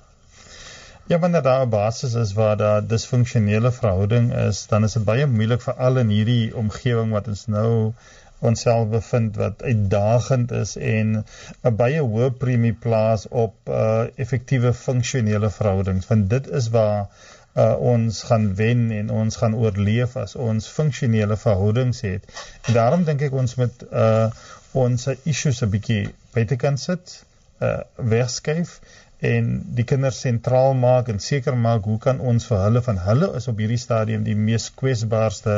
Ja, 1.08 1.20
wanneer 1.20 1.42
daar 1.42 1.66
'n 1.66 1.70
basis 1.70 2.14
is 2.14 2.34
waar 2.34 2.58
daar 2.58 2.88
disfunksionele 2.88 3.72
verhouding 3.72 4.34
is, 4.34 4.66
dan 4.68 4.84
is 4.84 4.94
dit 4.94 5.04
baie 5.04 5.28
moeilik 5.28 5.62
vir 5.62 5.74
al 5.74 5.98
in 5.98 6.10
hierdie 6.10 6.56
omgewing 6.56 7.12
wat 7.12 7.28
ons 7.28 7.46
nou 7.46 7.94
onsself 8.40 8.90
bevind 8.90 9.36
wat 9.36 9.64
uitdagend 9.64 10.52
is 10.52 10.76
en 10.76 11.24
'n 11.64 11.76
baie 11.76 12.02
hoë 12.02 12.30
premie 12.44 12.74
plaas 12.74 13.28
op 13.30 13.56
uh 13.70 14.04
effektiewe 14.26 14.74
funksionele 14.74 15.50
verhoudings 15.60 16.08
want 16.08 16.30
dit 16.30 16.50
is 16.62 16.70
waar 16.70 17.08
uh 17.56 17.76
ons 17.80 18.24
gaan 18.24 18.56
wen 18.56 18.92
en 18.92 19.10
ons 19.10 19.36
gaan 19.36 19.56
oorleef 19.56 20.16
as 20.20 20.36
ons 20.36 20.68
funksionele 20.68 21.38
verhoudings 21.38 22.02
het. 22.02 22.24
En 22.68 22.74
daarom 22.74 23.04
dink 23.04 23.22
ek 23.22 23.34
ons 23.34 23.56
moet 23.56 23.88
uh 23.92 24.28
ons 24.72 25.08
issues 25.24 25.62
'n 25.64 25.70
bietjie 25.70 26.04
buitekant 26.34 26.80
sit, 26.80 27.24
uh 27.62 27.80
wegskuif 27.96 28.80
en 29.20 29.52
die 29.78 29.86
kinders 29.88 30.20
sentraal 30.20 30.74
maak 30.74 31.08
en 31.08 31.20
seker 31.20 31.56
maak 31.58 31.86
hoe 31.90 31.98
kan 32.08 32.20
ons 32.20 32.48
vir 32.50 32.60
hulle 32.66 32.82
van 32.88 32.98
hulle 33.06 33.30
is 33.40 33.48
op 33.48 33.62
hierdie 33.64 33.80
stadium 33.80 34.26
die 34.28 34.36
mees 34.36 34.68
kwesbaarste 34.82 35.56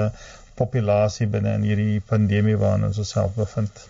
populasie 0.61 1.27
binne 1.35 1.53
in 1.59 1.67
hierdie 1.69 2.01
pandemie 2.11 2.57
waarin 2.63 2.87
ons 2.89 2.99
osself 3.03 3.37
bevind. 3.37 3.85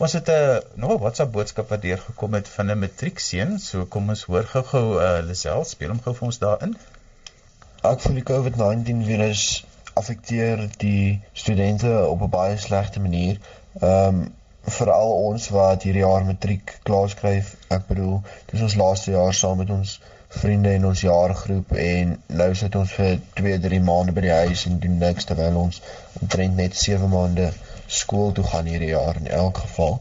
Ons 0.00 0.12
het 0.16 0.28
'n 0.28 0.32
uh, 0.32 0.58
nog 0.82 0.92
'n 0.94 1.02
WhatsApp 1.04 1.32
boodskap 1.32 1.68
wat 1.68 1.82
deurgekom 1.82 2.34
het 2.38 2.48
van 2.48 2.70
'n 2.70 2.78
matriekseun, 2.84 3.58
so 3.58 3.86
kom 3.86 4.08
ons 4.08 4.24
hoor 4.32 4.46
gou-gou 4.52 4.86
uh, 5.00 5.18
Lisel, 5.28 5.64
speel 5.64 5.92
hom 5.94 6.00
gou 6.06 6.14
vir 6.14 6.26
ons 6.28 6.38
daarin. 6.44 6.76
Ek 7.82 8.00
voel 8.00 8.16
die 8.20 8.28
COVID-19 8.30 9.04
virus 9.08 9.44
affekteer 10.00 10.68
die 10.76 11.20
studente 11.32 11.92
op 12.08 12.22
'n 12.22 12.30
baie 12.36 12.56
slegte 12.56 13.00
manier. 13.00 13.40
Ehm 13.80 14.20
um, 14.20 14.34
veral 14.78 15.12
ons 15.12 15.48
wat 15.48 15.82
hierdie 15.82 16.02
jaar 16.02 16.24
matriek 16.24 16.78
klaar 16.82 17.08
skryf. 17.08 17.54
Ek 17.68 17.86
bedoel, 17.86 18.22
dis 18.52 18.64
ons 18.66 18.74
laaste 18.74 19.10
jaar 19.10 19.34
saam 19.34 19.56
met 19.62 19.70
ons 19.70 20.00
vriende 20.30 20.72
in 20.78 20.86
ons 20.86 21.00
jaargroep 21.02 21.72
en 21.84 22.12
nou 22.40 22.48
sit 22.54 22.76
ons 22.78 22.92
vir 22.98 23.16
2, 23.40 23.58
3 23.66 23.80
maande 23.86 24.14
by 24.16 24.22
die 24.26 24.36
huis 24.42 24.66
en 24.68 24.78
doen 24.82 24.98
niks 25.02 25.26
terwyl 25.28 25.56
ons 25.64 25.80
omtrent 26.20 26.56
net 26.62 26.76
7 26.82 27.08
maande 27.14 27.48
skool 28.00 28.30
toe 28.36 28.44
gaan 28.52 28.70
hierdie 28.70 28.92
jaar 28.92 29.18
in 29.18 29.26
elk 29.40 29.62
geval. 29.64 29.98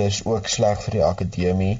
Dis 0.00 0.20
ook 0.24 0.48
sleg 0.48 0.84
vir 0.84 0.98
die 0.98 1.04
akademie 1.08 1.72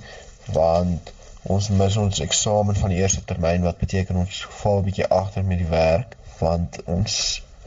want 0.56 1.12
ons 1.56 1.68
mis 1.80 1.96
ons 2.02 2.20
eksamen 2.24 2.78
van 2.80 2.94
die 2.94 2.98
eerste 3.02 3.22
termyn 3.30 3.66
wat 3.68 3.78
beteken 3.82 4.18
ons 4.24 4.42
val 4.62 4.80
'n 4.80 4.86
bietjie 4.88 5.10
agter 5.20 5.46
met 5.52 5.62
die 5.62 5.70
werk 5.70 6.16
want 6.40 6.80
ons 6.96 7.20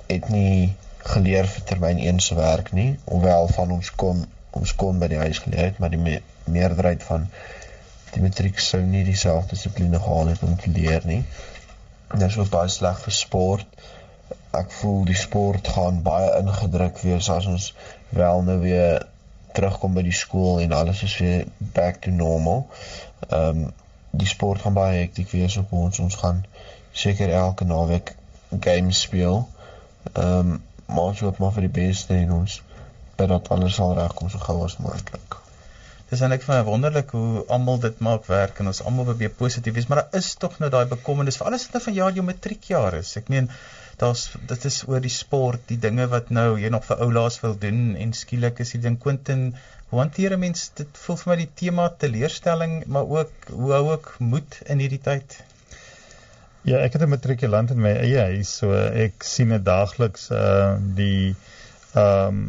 het 0.09 0.29
nie 0.35 0.75
geleer 1.13 1.47
vir 1.47 1.63
termyn 1.71 1.99
1 2.11 2.19
se 2.19 2.35
werk 2.35 2.71
nie, 2.75 2.89
hoewel 3.05 3.47
van 3.55 3.71
ons 3.77 3.91
kon 4.03 4.25
ons 4.59 4.75
kon 4.75 4.99
by 4.99 5.07
die 5.07 5.21
huis 5.21 5.39
geleer 5.45 5.69
het, 5.69 5.79
maar 5.79 5.91
die 5.93 6.01
me 6.01 6.21
meerderheid 6.49 7.03
van 7.03 7.27
die 8.13 8.21
matriek 8.23 8.59
sou 8.59 8.81
nie 8.81 9.03
dieselfde 9.07 9.55
dissipline 9.55 9.99
gehad 9.99 10.33
het 10.33 10.43
om 10.47 10.55
te 10.57 10.69
leer 10.69 11.05
nie. 11.05 11.23
Dit 12.13 12.25
is 12.29 12.37
ook 12.37 12.49
baie 12.49 12.69
sleg 12.73 13.01
vir 13.05 13.13
sport. 13.13 13.83
Ek 14.57 14.71
voel 14.79 15.03
die 15.05 15.17
sport 15.17 15.67
gaan 15.75 16.01
baie 16.05 16.31
ingedruk 16.39 17.01
wees 17.05 17.29
as 17.29 17.45
ons 17.49 17.73
wel 18.09 18.41
nou 18.47 18.57
weer 18.63 19.05
terugkom 19.53 19.93
by 19.97 20.03
die 20.05 20.15
skool 20.15 20.61
en 20.63 20.73
alles 20.77 21.03
is 21.05 21.17
weer 21.21 21.45
back 21.75 22.01
to 22.05 22.15
normal. 22.15 22.65
Ehm 23.29 23.65
um, 23.65 23.69
die 24.09 24.27
sport 24.27 24.63
gaan 24.65 24.73
baie 24.73 25.03
hektiek 25.03 25.29
wees 25.29 25.57
op 25.61 25.73
ons. 25.77 25.99
Ons 26.01 26.15
gaan 26.17 26.41
seker 26.91 27.29
elke 27.29 27.65
naweek 27.65 28.15
games 28.59 29.01
speel. 29.05 29.43
Ehm 30.13 30.55
um, 30.55 30.57
maar 30.89 31.11
ons 31.11 31.19
hoop 31.21 31.37
maar 31.37 31.53
vir 31.53 31.67
die 31.67 31.75
beste 31.83 32.15
en 32.17 32.31
ons 32.39 32.61
bid 33.19 33.29
dat 33.29 33.49
alles 33.53 33.77
sal 33.77 33.93
regkom 33.99 34.29
so 34.33 34.41
gou 34.41 34.63
as 34.65 34.79
moontlik. 34.81 35.37
Dis 36.09 36.21
eintlik 36.21 36.45
vir 36.45 36.55
my 36.55 36.61
wonderlik 36.67 37.11
hoe 37.15 37.43
almal 37.55 37.81
dit 37.83 37.99
maak 38.05 38.25
werk 38.29 38.59
en 38.61 38.71
ons 38.71 38.81
almal 38.81 39.05
probeer 39.11 39.33
positief 39.41 39.75
wees, 39.75 39.89
maar 39.89 40.03
daar 40.03 40.21
is 40.21 40.31
tog 40.41 40.57
nou 40.59 40.69
daai 40.73 40.85
bekommernis 40.93 41.37
vir 41.37 41.49
alles 41.49 41.67
wat 41.67 41.77
nou 41.77 41.83
van 41.87 41.97
jaar 41.99 42.15
jou 42.17 42.25
matriekjaar 42.25 42.97
is. 43.01 43.15
Ek 43.21 43.29
meen 43.33 43.49
daar's 44.01 44.29
dit 44.51 44.65
is 44.69 44.79
oor 44.87 45.03
die 45.03 45.13
sport, 45.13 45.65
die 45.69 45.79
dinge 45.87 46.07
wat 46.13 46.31
nou 46.33 46.47
jy 46.57 46.71
nog 46.73 46.87
vir 46.87 47.03
oulaas 47.05 47.41
wil 47.43 47.57
doen 47.65 47.83
en 47.99 48.15
skielik 48.15 48.63
is 48.63 48.73
die 48.75 48.81
ding 48.87 48.97
Quentin 49.03 49.51
hoe 49.89 49.99
hanteer 49.99 50.33
'n 50.37 50.39
mens 50.39 50.71
dit 50.79 51.03
voel 51.03 51.17
vir 51.21 51.31
my 51.31 51.37
die 51.43 51.51
tema 51.61 51.89
teleurstelling 52.03 52.73
maar 52.95 53.13
ook 53.19 53.51
hoe 53.51 53.71
hou 53.73 53.85
ek 53.93 54.11
moed 54.19 54.59
in 54.65 54.79
hierdie 54.85 55.03
tyd 55.11 55.39
Ja, 56.67 56.77
ek 56.83 56.93
het 56.93 57.01
'n 57.01 57.09
matrikulant 57.09 57.71
in 57.71 57.79
my 57.81 57.93
eie 57.95 58.23
huis, 58.33 58.49
so 58.61 58.73
ek 58.75 59.23
sien 59.23 59.49
dit 59.55 59.63
daagliks 59.65 60.29
uh 60.31 60.75
die 60.95 61.35
ehm 61.95 62.27
um, 62.27 62.41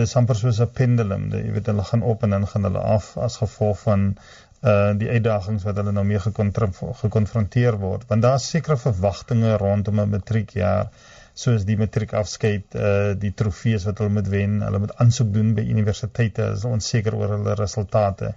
dis 0.00 0.16
amper 0.20 0.38
soos 0.38 0.60
'n 0.60 0.70
pendulum, 0.80 1.30
jy 1.34 1.52
weet 1.54 1.70
hulle 1.70 1.84
gaan 1.90 2.02
op 2.12 2.22
en 2.22 2.36
dan 2.36 2.46
gaan 2.46 2.68
hulle 2.68 2.82
af 2.96 3.16
as 3.28 3.38
gevolg 3.42 3.80
van 3.86 4.04
uh 4.70 4.90
die 5.00 5.08
uitdagings 5.08 5.64
wat 5.66 5.76
hulle 5.78 5.92
nou 5.92 6.04
mee 6.04 6.18
gekonfronteer 6.20 7.78
word. 7.78 8.06
Want 8.10 8.22
daar's 8.22 8.48
sekere 8.54 8.76
verwagtinge 8.76 9.56
rondom 9.62 10.00
'n 10.00 10.10
matriekjaar 10.14 10.88
soos 11.34 11.64
die 11.64 11.76
matriekafskeid, 11.78 12.74
uh 12.74 13.14
die 13.24 13.34
trofees 13.42 13.84
wat 13.84 13.98
hulle 13.98 14.14
moet 14.16 14.28
wen, 14.28 14.60
hulle 14.62 14.78
moet 14.78 14.96
aansoek 15.04 15.32
doen 15.34 15.54
by 15.54 15.66
universiteite, 15.74 16.50
is 16.56 16.64
onseker 16.64 17.14
oor 17.14 17.36
hulle 17.36 17.54
resultate. 17.54 18.34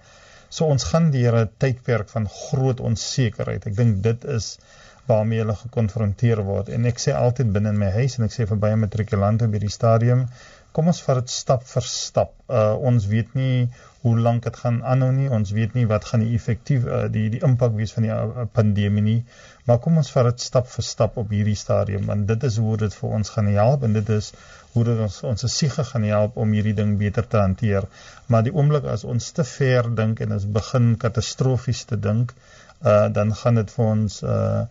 So 0.49 0.65
ons 0.65 0.83
gaan 0.83 1.09
deur 1.11 1.39
'n 1.41 1.49
tydperk 1.57 2.09
van 2.09 2.29
groot 2.29 2.79
onsekerheid. 2.79 3.65
Ek 3.65 3.75
dink 3.75 4.03
dit 4.03 4.25
is 4.25 4.57
waarmee 5.07 5.39
hulle 5.41 5.55
gekonfronteer 5.55 6.43
word 6.45 6.69
en 6.69 6.85
ek 6.85 6.99
sê 7.03 7.13
altyd 7.17 7.53
binne 7.55 7.69
in 7.73 7.79
my 7.81 7.89
huis 7.97 8.17
en 8.17 8.27
ek 8.27 8.35
sê 8.35 8.45
vir 8.49 8.59
baie 8.65 8.75
matrikulante 8.83 9.47
by 9.47 9.61
die 9.63 9.73
stadium 9.77 10.27
kom 10.75 10.87
ons 10.91 11.01
vat 11.05 11.19
dit 11.19 11.31
stap 11.33 11.63
vir 11.67 11.85
stap. 11.87 12.35
Uh 12.49 12.75
ons 12.89 13.07
weet 13.11 13.33
nie 13.35 13.67
hoe 14.01 14.13
lank 14.17 14.43
dit 14.47 14.55
gaan 14.63 14.79
aanhou 14.93 15.11
nie. 15.13 15.27
Ons 15.37 15.51
weet 15.57 15.75
nie 15.77 15.85
wat 15.89 16.07
gaan 16.09 16.23
die 16.25 16.33
effektief 16.37 16.85
uh, 16.87 17.03
die 17.15 17.27
die 17.33 17.41
impak 17.47 17.75
wees 17.77 17.93
van 17.95 18.07
die 18.07 18.13
uh, 18.13 18.45
pandemie 18.55 19.03
nie. 19.05 19.17
Maar 19.67 19.81
kom 19.83 19.99
ons 20.01 20.09
vat 20.15 20.31
dit 20.31 20.41
stap 20.41 20.69
vir 20.71 20.85
stap 20.87 21.19
op 21.21 21.33
hierdie 21.35 21.57
stadium 21.59 22.07
want 22.09 22.27
dit 22.31 22.47
is 22.49 22.57
hoe 22.63 22.77
dit 22.81 22.95
vir 23.01 23.17
ons 23.19 23.33
gaan 23.35 23.51
help 23.57 23.83
en 23.87 23.99
dit 23.99 24.09
is 24.15 24.31
hoe 24.73 24.85
dit 24.87 25.03
ons 25.05 25.17
ons 25.33 25.45
siege 25.53 25.85
gaan 25.91 26.07
help 26.07 26.39
om 26.41 26.55
hierdie 26.55 26.75
ding 26.77 26.95
beter 27.01 27.27
te 27.27 27.41
hanteer. 27.41 27.89
Maar 28.27 28.47
die 28.47 28.55
oomblik 28.55 28.87
as 28.95 29.03
ons 29.03 29.31
te 29.37 29.45
ver 29.51 29.91
dink 30.01 30.23
en 30.23 30.37
ons 30.37 30.47
begin 30.59 30.95
katastrofies 31.05 31.83
te 31.91 31.99
dink, 32.07 32.33
uh 32.81 33.05
dan 33.19 33.35
gaan 33.43 33.59
dit 33.61 33.75
vir 33.75 33.85
ons 33.85 34.21
uh 34.23 34.63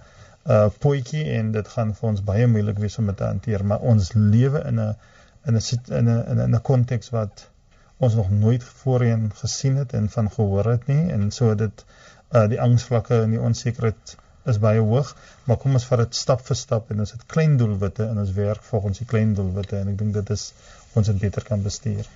uh 0.48 0.66
potjie 0.82 1.26
en 1.36 1.52
dit 1.52 1.72
gaan 1.76 1.94
vir 1.94 2.10
ons 2.10 2.26
baie 2.32 2.46
moeilik 2.48 2.78
wees 2.80 2.98
om 2.98 3.12
dit 3.12 3.16
te 3.20 3.28
hanteer. 3.28 3.62
Maar 3.62 3.84
ons 3.94 4.12
lewe 4.16 4.64
in 4.72 4.80
'n 4.88 4.94
in 5.46 5.56
'n 5.56 5.62
in 6.00 6.08
'n 6.08 6.40
in 6.46 6.54
'n 6.54 6.62
konteks 6.70 7.10
wat 7.10 7.48
ons 7.96 8.14
nog 8.14 8.30
nooit 8.30 8.64
voorheen 8.64 9.30
gesien 9.34 9.76
het 9.76 9.92
en 9.92 10.08
van 10.10 10.30
gehoor 10.30 10.70
het 10.70 10.86
nie 10.86 11.10
en 11.16 11.30
so 11.30 11.54
dit 11.54 11.84
uh 12.32 12.48
die 12.48 12.60
angsvlakke 12.60 13.22
en 13.22 13.30
die 13.30 13.40
onsekerheid 13.48 14.16
is 14.52 14.58
baie 14.58 14.80
hoog 14.80 15.16
maar 15.44 15.56
kom 15.62 15.76
ons 15.78 15.86
vat 15.90 16.02
dit 16.04 16.14
stap 16.14 16.44
vir 16.50 16.56
stap 16.56 16.90
en 16.90 17.04
ons 17.04 17.12
het 17.16 17.26
klein 17.34 17.56
doelwitte 17.62 18.06
en 18.06 18.18
ons 18.24 18.32
werk 18.38 18.62
volgens 18.72 19.02
die 19.02 19.08
klein 19.12 19.34
doelwitte 19.34 19.76
en 19.80 19.92
ek 19.92 19.98
dink 20.02 20.14
dit 20.18 20.30
is 20.36 20.52
ons 20.94 21.06
dit 21.06 21.18
beter 21.24 21.44
kan 21.48 21.62
bestuur. 21.62 22.06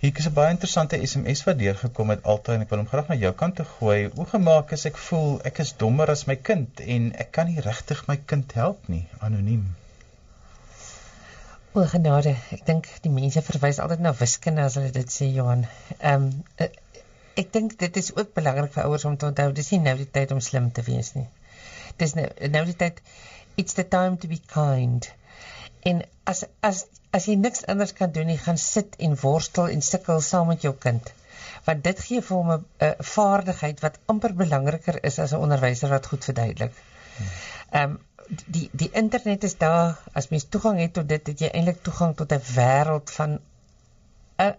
Hier 0.00 0.18
is 0.18 0.26
'n 0.28 0.32
baie 0.36 0.52
interessante 0.54 0.98
SMS 1.06 1.44
wat 1.44 1.58
deurgekom 1.58 2.10
het 2.14 2.22
altyd 2.22 2.54
en 2.54 2.62
ek 2.64 2.70
wil 2.72 2.78
hom 2.82 2.88
graag 2.92 3.08
na 3.08 3.16
jou 3.24 3.32
kant 3.42 3.56
toe 3.56 3.66
gooi. 3.72 3.98
Hoe 4.14 4.26
gemaak 4.32 4.72
is 4.76 4.86
ek 4.90 4.96
voel 5.08 5.40
ek 5.50 5.58
is 5.64 5.76
dommer 5.82 6.10
as 6.10 6.24
my 6.30 6.36
kind 6.50 6.80
en 6.96 7.12
ek 7.24 7.32
kan 7.38 7.46
nie 7.52 7.60
regtig 7.66 8.06
my 8.08 8.16
kind 8.32 8.52
help 8.52 8.88
nie 8.88 9.06
anoniem. 9.28 9.66
O 11.70 11.82
genade, 11.86 12.32
ek 12.54 12.64
dink 12.66 12.86
die 13.04 13.12
mense 13.14 13.40
verwys 13.46 13.76
altyd 13.82 14.00
na 14.02 14.10
wiskunde 14.18 14.62
as 14.66 14.74
hulle 14.78 14.88
dit 14.94 15.12
sê 15.16 15.28
Johan. 15.30 15.60
Ehm 15.98 16.24
um, 16.24 16.72
ek 17.38 17.52
dink 17.54 17.76
dit 17.78 17.98
is 18.00 18.08
ook 18.16 18.32
belangrik 18.34 18.72
vir 18.74 18.88
ouers 18.88 19.04
om 19.06 19.14
te 19.16 19.28
onthou 19.28 19.52
dis 19.54 19.70
nie 19.70 19.78
nou 19.84 19.94
die 20.00 20.08
tyd 20.16 20.34
om 20.34 20.40
slim 20.42 20.66
te 20.74 20.82
wees 20.88 21.12
nie. 21.14 21.28
Dis 22.02 22.16
nou 22.18 22.24
nou 22.56 22.64
die 22.72 22.74
tyd 22.80 22.98
it's 23.62 23.78
the 23.78 23.86
time 23.94 24.18
to 24.18 24.32
be 24.32 24.40
kind. 24.54 25.06
En 25.92 26.02
as 26.32 26.42
as 26.72 26.82
as 27.14 27.30
jy 27.30 27.38
niks 27.38 27.62
anders 27.70 27.94
kan 28.02 28.10
doen 28.18 28.26
nie, 28.32 28.40
gaan 28.48 28.58
sit 28.58 28.98
en 28.98 29.14
worstel 29.22 29.70
en 29.70 29.86
sukkel 29.92 30.26
saam 30.26 30.50
met 30.50 30.66
jou 30.66 30.74
kind. 30.86 31.14
Want 31.70 31.86
dit 31.86 32.06
gee 32.08 32.26
vir 32.32 32.36
hom 32.36 32.54
'n 32.56 33.08
vaardigheid 33.14 33.86
wat 33.86 34.02
amper 34.10 34.34
belangriker 34.42 34.98
is 35.12 35.22
as 35.22 35.38
'n 35.38 35.46
onderwyser 35.46 35.94
wat 35.94 36.10
goed 36.12 36.32
verduidelik. 36.32 36.74
Ehm 37.70 37.90
um, 37.94 37.98
die 38.30 38.68
die 38.72 38.90
internet 38.98 39.44
is 39.46 39.56
daar 39.58 39.98
as 40.18 40.28
mens 40.32 40.44
toegang 40.54 40.78
het 40.78 40.92
tot 40.98 41.08
dit 41.12 41.30
het 41.32 41.40
jy 41.44 41.48
eintlik 41.50 41.80
toegang 41.86 42.12
tot 42.18 42.32
'n 42.36 42.44
wêreld 42.54 43.10
van 43.16 43.32
'n 44.44 44.54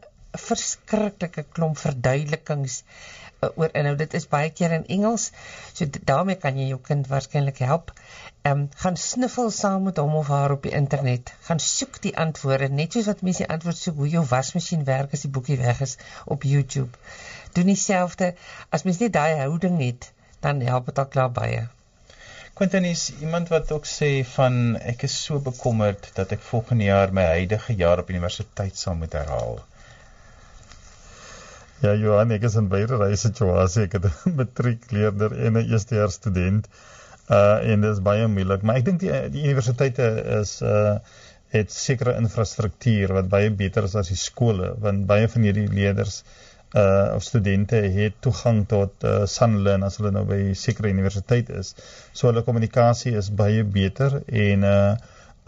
verskriklike 0.48 1.44
klomp 1.56 1.78
verduidelikings 1.78 2.76
uh, 2.82 3.50
oor 3.56 3.72
inhoud. 3.82 3.98
Dit 4.04 4.14
is 4.20 4.28
baie 4.34 4.52
keer 4.60 4.76
in 4.78 4.86
Engels 4.98 5.32
so 5.74 5.88
daarmee 6.12 6.36
kan 6.44 6.60
jy 6.60 6.68
jou 6.74 6.80
kind 6.90 7.08
waarskynlik 7.14 7.64
help. 7.72 7.96
Ehm 8.42 8.60
um, 8.60 8.70
gaan 8.84 8.98
sniffel 9.08 9.52
saam 9.62 9.84
met 9.90 10.04
hom 10.04 10.16
of 10.22 10.28
haar 10.36 10.52
op 10.58 10.64
die 10.68 10.76
internet. 10.84 11.34
Gaan 11.48 11.60
soek 11.60 12.02
die 12.08 12.16
antwoorde 12.28 12.70
net 12.70 12.94
soos 12.94 13.12
wat 13.14 13.22
mense 13.28 13.46
die 13.46 13.52
antwoord 13.58 13.84
soek 13.84 14.00
hoe 14.04 14.14
jou 14.20 14.26
wasmasjien 14.36 14.88
werk 14.94 15.14
as 15.14 15.28
die 15.28 15.36
boekie 15.40 15.62
weg 15.66 15.84
is 15.88 15.98
op 16.26 16.48
YouTube. 16.54 16.98
Doen 17.54 17.76
dieselfde 17.76 18.34
as 18.70 18.84
mens 18.84 19.04
net 19.04 19.14
daai 19.20 19.36
houding 19.44 19.80
het 19.88 20.12
dan 20.40 20.66
help 20.72 20.92
dit 20.92 21.00
al 21.00 21.14
klaar 21.16 21.32
baie 21.32 21.70
Quentin 22.54 22.86
is 22.86 23.12
iemand 23.22 23.48
wat 23.48 23.72
ook 23.72 23.86
sê 23.88 24.10
van 24.28 24.56
ek 24.92 25.06
is 25.08 25.14
so 25.26 25.40
bekommerd 25.44 26.10
dat 26.18 26.34
ek 26.36 26.44
volgende 26.44 26.90
jaar 26.90 27.14
my 27.16 27.24
huidige 27.30 27.76
jaar 27.80 28.02
op 28.04 28.12
universiteit 28.12 28.78
sal 28.78 28.98
moet 29.00 29.16
herhaal. 29.16 29.62
Ja, 31.82 31.96
Johan, 31.96 32.34
ek 32.36 32.50
is 32.50 32.58
in 32.60 32.68
beide 32.74 33.00
daai 33.02 33.16
situasie. 33.18 33.88
Ek 33.88 33.96
het 33.98 34.10
'n 34.10 34.36
matriekleerder 34.42 35.38
en 35.48 35.58
'n 35.58 35.66
eerstejaars 35.72 36.20
student. 36.20 36.68
Uh 37.32 37.72
en 37.72 37.88
dit 37.88 37.96
is 37.96 38.04
baie 38.04 38.28
moeilik, 38.28 38.62
maar 38.62 38.82
ek 38.82 38.86
dink 38.86 39.00
die 39.00 39.14
die 39.32 39.48
universiteite 39.48 40.12
is 40.42 40.60
uh 40.62 41.00
het 41.56 41.72
sekere 41.72 42.16
infrastruktuur 42.20 43.12
wat 43.16 43.28
baie 43.32 43.50
beter 43.52 43.84
is 43.84 43.96
as 43.96 44.08
die 44.08 44.20
skole, 44.20 44.76
want 44.80 45.08
baie 45.08 45.28
van 45.28 45.48
hierdie 45.48 45.68
leerders 45.68 46.22
uh 46.24 46.51
of 46.80 47.24
studente 47.24 47.76
het 47.76 48.14
toegang 48.24 48.62
tot 48.68 49.04
uh 49.04 49.26
Sunlearn 49.28 49.84
as 49.84 49.98
hulle 50.00 50.12
nou 50.16 50.24
by 50.30 50.40
sekere 50.58 50.92
universiteit 50.94 51.50
is. 51.50 51.74
So 52.14 52.30
hulle 52.30 52.46
kommunikasie 52.48 53.16
is 53.20 53.32
baie 53.44 53.64
beter 53.64 54.22
en 54.28 54.64
uh 54.64 54.94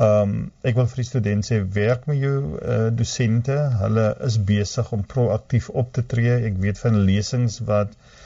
um 0.03 0.33
ek 0.65 0.75
wil 0.75 0.87
vir 0.89 1.03
die 1.03 1.07
studente 1.07 1.47
sê 1.47 1.61
werk 1.77 2.09
met 2.11 2.19
jou 2.19 2.57
uh 2.59 2.89
dosente. 2.91 3.55
Hulle 3.83 4.09
is 4.27 4.39
besig 4.51 4.91
om 4.91 5.05
proaktief 5.15 5.69
op 5.69 5.93
te 5.93 6.03
tree. 6.15 6.41
Ek 6.49 6.59
weet 6.65 6.81
van 6.81 7.03
lesings 7.07 7.61
wat 7.69 7.93
uh 7.93 8.21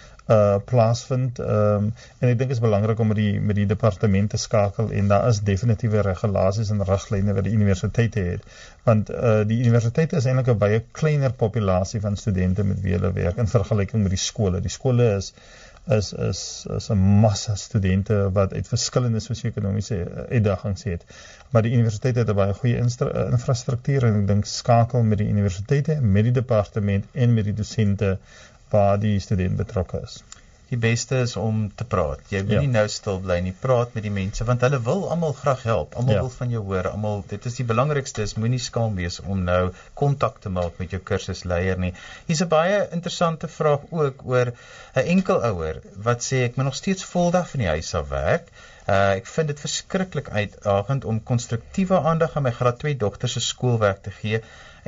plaasvind. 0.65 1.39
Ehm 1.39 1.83
um, 1.83 1.93
en 2.19 2.29
ek 2.29 2.37
dink 2.37 2.49
dit 2.49 2.57
is 2.57 2.63
belangrik 2.63 2.99
om 2.99 3.07
met 3.07 3.19
die 3.19 3.39
met 3.39 3.55
die 3.55 3.65
departement 3.65 4.29
te 4.29 4.37
skakel 4.37 4.91
en 4.91 5.07
daar 5.07 5.27
is 5.27 5.39
definitiewe 5.49 6.01
regulasies 6.07 6.71
en 6.73 6.83
riglyne 6.89 7.33
wat 7.37 7.47
die 7.47 7.53
universiteite 7.55 8.25
het. 8.31 8.57
Want 8.83 9.09
uh 9.09 9.45
die 9.47 9.59
universiteite 9.59 10.19
is 10.19 10.25
eintlik 10.25 10.51
'n 10.55 10.57
baie 10.57 10.83
kleiner 10.91 11.33
populasie 11.33 12.01
van 12.01 12.17
studente 12.17 12.63
met 12.63 12.81
wie 12.81 12.97
hulle 12.97 13.13
werk 13.13 13.37
in 13.37 13.47
vergelyking 13.47 14.03
met 14.03 14.15
die 14.17 14.25
skole. 14.25 14.61
Die 14.61 14.73
skole 14.79 15.15
is 15.15 15.33
is 15.87 16.13
is 16.13 16.65
is 16.75 16.89
'n 16.89 16.97
massa 17.23 17.55
studente 17.55 18.31
wat 18.31 18.53
uit 18.53 18.67
verskillende 18.67 19.19
sosio-ekonomiese 19.19 20.27
uitdagings 20.29 20.83
het. 20.83 21.05
Maar 21.49 21.61
die 21.61 21.73
universiteite 21.73 22.19
het 22.19 22.29
'n 22.29 22.35
baie 22.35 22.53
goeie 22.53 22.77
infrastruktuur 22.77 24.03
en 24.03 24.19
ek 24.21 24.27
dink 24.27 24.45
skakel 24.45 25.03
met 25.03 25.17
die 25.17 25.29
universiteite, 25.29 26.01
met 26.01 26.23
die 26.23 26.35
departement 26.41 27.05
en 27.11 27.33
met 27.33 27.43
die 27.43 27.53
dosente 27.53 28.17
waar 28.69 28.99
die 28.99 29.19
student 29.19 29.57
betrokke 29.57 30.01
is. 30.03 30.21
Die 30.67 30.77
beste 30.77 31.21
is 31.23 31.37
om 31.39 31.59
te 31.79 31.85
praat. 31.87 32.23
Jy 32.27 32.41
moet 32.43 32.57
ja. 32.57 32.61
nie 32.63 32.71
nou 32.73 32.83
stil 32.91 33.21
bly 33.23 33.37
nie. 33.45 33.53
Praat 33.55 33.93
met 33.95 34.03
die 34.03 34.11
mense 34.11 34.43
want 34.47 34.65
hulle 34.65 34.79
wil 34.83 35.05
almal 35.13 35.35
graag 35.37 35.63
help. 35.63 35.95
Almal 35.95 36.17
ja. 36.17 36.23
wil 36.25 36.33
van 36.33 36.51
jou 36.51 36.63
hoor. 36.67 36.89
Almal 36.91 37.23
dit 37.29 37.47
is 37.47 37.55
die 37.61 37.65
belangrikste 37.69 38.25
is 38.27 38.35
moenie 38.35 38.59
skaam 38.59 38.97
wees 38.99 39.21
om 39.23 39.45
nou 39.47 39.61
kontak 40.01 40.41
te 40.43 40.51
maak 40.51 40.75
met 40.81 40.91
jou 40.91 40.99
kursusleier 41.11 41.79
nie. 41.79 41.93
Hier's 42.27 42.43
'n 42.43 42.51
baie 42.51 42.81
interessante 42.97 43.47
vraag 43.47 43.87
ook 43.95 44.25
oor 44.27 44.51
'n 44.51 45.07
enkel 45.15 45.39
ouer 45.51 45.79
wat 46.09 46.27
sê 46.27 46.43
ek 46.49 46.59
moet 46.59 46.67
nog 46.71 46.79
steeds 46.81 47.07
voldag 47.15 47.47
van 47.53 47.63
die 47.63 47.71
huis 47.71 47.93
af 47.95 48.09
werk. 48.11 48.51
Uh, 48.87 49.15
ek 49.19 49.27
vind 49.27 49.47
dit 49.47 49.59
verskriklik 49.59 50.29
uitdagend 50.29 51.05
om 51.05 51.23
konstruktiewe 51.23 51.99
aandag 51.99 52.35
aan 52.35 52.43
my 52.43 52.51
graad 52.51 52.79
2 52.79 52.95
dogter 52.97 53.29
se 53.29 53.39
skoolwerk 53.39 54.03
te 54.03 54.11
gee 54.11 54.43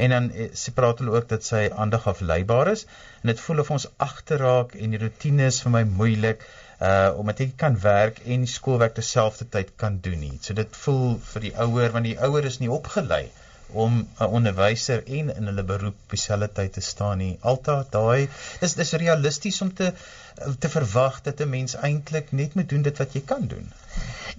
en 0.05 0.15
dan 0.15 0.31
eh, 0.31 0.49
sy 0.61 0.73
praat 0.77 1.01
hulle 1.01 1.15
ook 1.17 1.27
dat 1.33 1.45
sy 1.47 1.65
aandag 1.83 2.07
afleibaar 2.13 2.71
is 2.73 2.85
en 3.21 3.31
dit 3.31 3.43
voel 3.45 3.63
of 3.65 3.71
ons 3.75 3.87
agterraak 4.07 4.75
en 4.79 4.95
die 4.95 5.01
rotine 5.03 5.49
is 5.51 5.61
vir 5.65 5.75
my 5.77 5.83
moeilik 6.01 6.45
uh 6.87 7.11
omdat 7.21 7.41
ek 7.43 7.57
kan 7.59 7.75
werk 7.83 8.21
en 8.33 8.45
skoolwerk 8.47 8.93
terselfdertyd 8.95 9.73
kan 9.81 9.97
doen 10.03 10.21
nie. 10.23 10.37
So 10.41 10.55
dit 10.55 10.77
voel 10.83 11.17
vir 11.31 11.47
die 11.47 11.53
ouer 11.65 11.91
want 11.95 12.07
die 12.07 12.15
ouer 12.27 12.45
is 12.47 12.59
nie 12.61 12.71
opgelei 12.71 13.25
om 13.83 13.97
'n 14.19 14.29
onderwyser 14.37 15.03
en 15.17 15.35
in 15.35 15.49
hulle 15.51 15.63
beroep 15.71 15.97
dieselfde 16.13 16.49
tyd 16.59 16.73
te 16.73 16.81
staan 16.81 17.17
nie. 17.17 17.37
Alta 17.41 17.75
daai 17.95 18.29
is 18.67 18.73
dis 18.79 18.93
realisties 19.03 19.61
om 19.61 19.73
te 19.73 19.91
te 20.59 20.69
verwag 20.69 21.21
dat 21.27 21.41
'n 21.41 21.49
mens 21.49 21.75
eintlik 21.89 22.31
net 22.31 22.55
moet 22.55 22.69
doen 22.69 22.81
dit 22.81 22.97
wat 22.97 23.13
jy 23.13 23.21
kan 23.33 23.47
doen. 23.47 23.67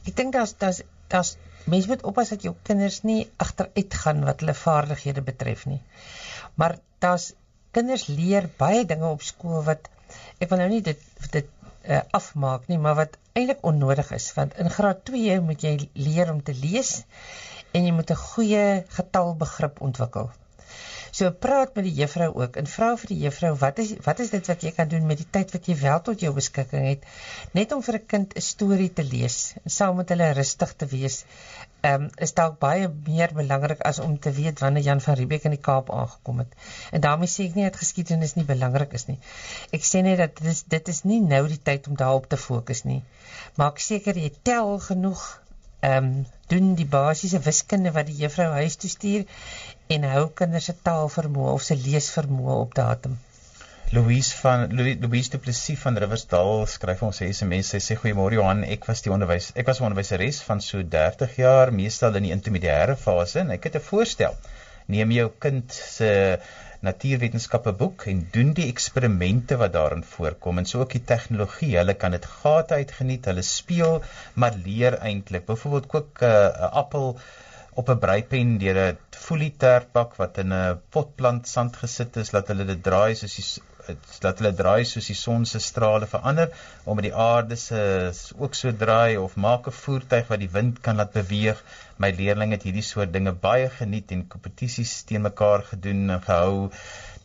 Ek 0.06 0.16
dink 0.16 0.32
daar's 0.32 0.56
daar's 0.58 0.82
daar's 1.12 1.36
mens 1.70 1.86
moet 1.86 2.02
oppas 2.08 2.32
dat 2.32 2.42
jou 2.46 2.54
kinders 2.66 3.02
nie 3.02 3.20
agteruit 3.44 3.94
gaan 4.02 4.24
wat 4.28 4.42
hulle 4.42 4.56
vaardighede 4.56 5.22
betref 5.22 5.66
nie. 5.70 5.80
Maar 6.54 6.78
daar's 7.04 7.32
kinders 7.76 8.06
leer 8.10 8.48
baie 8.58 8.84
dinge 8.84 9.08
op 9.08 9.22
skool 9.22 9.62
wat 9.66 9.90
ek 10.42 10.50
wil 10.50 10.62
nou 10.62 10.68
nie 10.72 10.82
dit 10.82 11.02
dit 11.36 11.50
uh, 11.84 12.00
afmaak 12.16 12.66
nie, 12.68 12.78
maar 12.78 12.96
wat 12.98 13.16
eintlik 13.32 13.62
onnodig 13.66 14.10
is 14.16 14.26
want 14.36 14.56
in 14.62 14.72
graad 14.74 15.04
2 15.10 15.38
moet 15.46 15.62
jy 15.66 15.76
leer 15.94 16.32
om 16.32 16.42
te 16.42 16.54
lees 16.64 17.02
en 17.72 17.86
jy 17.86 17.92
moet 17.94 18.10
'n 18.10 18.22
goeie 18.24 18.64
getalbegrip 18.96 19.80
ontwikkel. 19.88 20.30
So 21.10 21.30
praat 21.44 21.74
met 21.74 21.86
die 21.88 21.94
juffrou 21.94 22.28
ook 22.42 22.56
en 22.60 22.68
vra 22.70 22.90
vir 23.02 23.10
die 23.12 23.18
juffrou 23.24 23.50
wat 23.62 23.80
is 23.82 23.94
wat 24.04 24.20
is 24.24 24.30
dit 24.34 24.50
wat 24.52 24.62
jy 24.66 24.70
kan 24.76 24.90
doen 24.90 25.06
met 25.10 25.18
die 25.18 25.26
tyd 25.36 25.54
wat 25.56 25.66
jy 25.66 25.74
wel 25.80 26.02
tot 26.06 26.22
jou 26.24 26.30
beskikking 26.36 26.86
het 26.86 27.08
net 27.58 27.74
om 27.76 27.82
vir 27.86 27.98
'n 27.98 28.06
kind 28.12 28.36
'n 28.36 28.44
storie 28.48 28.92
te 29.00 29.04
lees 29.14 29.38
en 29.62 29.74
saam 29.78 29.96
met 29.96 30.12
hulle 30.14 30.28
rustig 30.38 30.74
te 30.82 30.86
wees. 30.92 31.24
Ehm 31.82 32.02
um, 32.02 32.10
is 32.26 32.34
dalk 32.38 32.58
baie 32.62 32.88
meer 33.08 33.34
belangrik 33.34 33.82
as 33.90 33.98
om 33.98 34.18
te 34.18 34.32
weet 34.38 34.60
wanneer 34.60 34.82
Jan 34.82 35.00
van 35.00 35.14
Riebeeck 35.20 35.44
in 35.50 35.56
die 35.56 35.64
Kaap 35.68 35.90
aangekom 35.90 36.38
het. 36.44 36.54
En 36.92 37.00
daarmee 37.00 37.34
sê 37.34 37.48
ek 37.48 37.54
nie 37.54 37.64
dat 37.64 37.82
geskiedenis 37.82 38.34
nie 38.34 38.44
belangrik 38.44 38.92
is 38.92 39.06
nie. 39.06 39.18
Ek 39.72 39.84
sê 39.90 40.02
net 40.02 40.18
dat 40.18 40.36
dit 40.36 40.52
is 40.52 40.62
dit 40.62 40.88
is 40.88 41.02
nie 41.04 41.20
nou 41.20 41.46
die 41.48 41.62
tyd 41.70 41.88
om 41.88 41.96
daarop 41.96 42.28
te 42.28 42.36
fokus 42.36 42.84
nie. 42.84 43.02
Maak 43.56 43.78
seker 43.78 44.16
jy 44.16 44.32
tel 44.42 44.78
genoeg 44.78 45.24
ehm 45.80 46.04
um, 46.04 46.26
doen 46.50 46.74
die 46.74 46.86
basiese 46.86 47.38
wiskunde 47.40 47.92
wat 47.96 48.06
die 48.06 48.16
juffrou 48.22 48.50
huis 48.52 48.76
toe 48.76 48.90
stuur 48.90 49.24
en 49.94 50.06
hou 50.06 50.28
kinders 50.38 50.68
se 50.70 50.76
taalvermoë 50.86 51.56
of 51.56 51.64
se 51.66 51.76
leesvermoë 51.78 52.56
op 52.62 52.74
datum. 52.78 53.16
Louise 53.90 54.36
van 54.38 54.68
Louise 54.78 55.32
Du 55.32 55.38
Plessis 55.42 55.80
van 55.82 55.98
Riversdal 55.98 56.60
skryf 56.70 57.00
ons 57.02 57.18
SMS. 57.26 57.72
Sy 57.72 57.80
sê 57.82 57.96
goeiemôre 57.98 58.36
Johan, 58.38 58.62
ek 58.76 58.86
was 58.86 59.02
die 59.02 59.10
onderwys 59.10 59.48
ek 59.58 59.66
was 59.66 59.80
'n 59.80 59.88
onderwyseres 59.88 60.38
van 60.46 60.62
so 60.62 60.84
30 60.94 61.34
jaar, 61.42 61.72
meestal 61.74 62.14
in 62.20 62.28
die 62.28 62.34
intermediêre 62.36 62.94
fase 63.06 63.40
en 63.40 63.50
ek 63.56 63.66
het 63.66 63.80
'n 63.80 63.88
voorstel. 63.88 64.38
Neem 64.86 65.10
jou 65.10 65.28
kind 65.46 65.72
se 65.72 66.38
natuurwetenskappe 66.86 67.72
boek 67.82 68.06
en 68.12 68.22
doen 68.32 68.54
die 68.54 68.68
eksperimente 68.70 69.58
wat 69.58 69.72
daarin 69.72 70.06
voorkom 70.14 70.58
en 70.58 70.66
so 70.66 70.80
ook 70.80 70.92
die 70.92 71.04
tegnologie. 71.04 71.76
Hulle 71.76 71.94
kan 71.94 72.12
dit 72.12 72.24
gate 72.24 72.74
uitgeniet, 72.74 73.24
hulle 73.24 73.42
speel, 73.42 74.02
maar 74.34 74.54
leer 74.64 74.98
eintlik. 74.98 75.46
Byvoorbeeld 75.46 75.86
kook 75.86 76.22
'n 76.22 76.26
uh, 76.26 76.72
appel 76.82 77.18
op 77.74 77.88
'n 77.88 77.98
breipen 77.98 78.58
deur 78.58 78.78
'n 78.86 78.98
folieterpak 79.26 80.16
wat 80.16 80.38
in 80.38 80.52
'n 80.52 80.80
potplant 80.90 81.48
sand 81.48 81.76
gesit 81.76 82.16
is, 82.16 82.32
laat 82.32 82.48
hulle 82.48 82.64
dit 82.64 82.82
draai 82.82 83.14
soos 83.14 83.34
die 83.34 83.48
laat 84.24 84.40
hulle 84.40 84.52
draai 84.56 84.84
soos 84.88 85.08
die 85.10 85.16
son 85.18 85.46
se 85.50 85.60
strale 85.66 86.08
verander 86.10 86.52
om 86.84 86.98
met 86.98 87.06
die 87.08 87.14
aarde 87.26 87.56
se 87.62 87.80
ook 88.38 88.54
so 88.58 88.72
draai 88.82 89.16
of 89.22 89.36
maak 89.46 89.68
'n 89.70 89.78
voertuig 89.82 90.28
wat 90.32 90.42
die 90.44 90.52
wind 90.58 90.80
kan 90.86 91.00
laat 91.00 91.12
beweeg 91.16 91.62
my 92.04 92.10
leerlinge 92.20 92.58
het 92.58 92.66
hierdie 92.68 92.86
soort 92.90 93.12
dinge 93.16 93.32
baie 93.46 93.68
geniet 93.78 94.14
en 94.16 94.26
kompetisies 94.34 94.94
teen 95.10 95.26
mekaar 95.28 95.66
gedoen 95.72 96.10
en 96.16 96.22
gehou. 96.28 96.70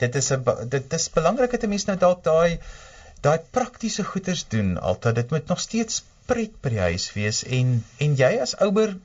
Dit 0.04 0.16
is 0.22 0.32
'n 0.32 0.70
dit 0.76 0.94
is 1.00 1.10
belangrik 1.20 1.52
dat 1.52 1.64
'n 1.64 1.74
mens 1.76 1.88
nou 1.92 1.98
dalk 1.98 2.24
daai 2.24 2.60
daai 3.22 3.40
praktiese 3.58 4.04
goeders 4.04 4.48
doen 4.56 4.78
altyd 4.92 5.16
dit 5.16 5.32
moet 5.32 5.48
nog 5.48 5.60
steeds 5.60 6.04
pret 6.30 6.54
by 6.66 6.72
die 6.74 6.82
huis 6.88 7.06
wees 7.14 7.44
en 7.58 7.76
en 8.06 8.16
jy 8.20 8.32
as 8.44 8.56
ouer 8.66 8.96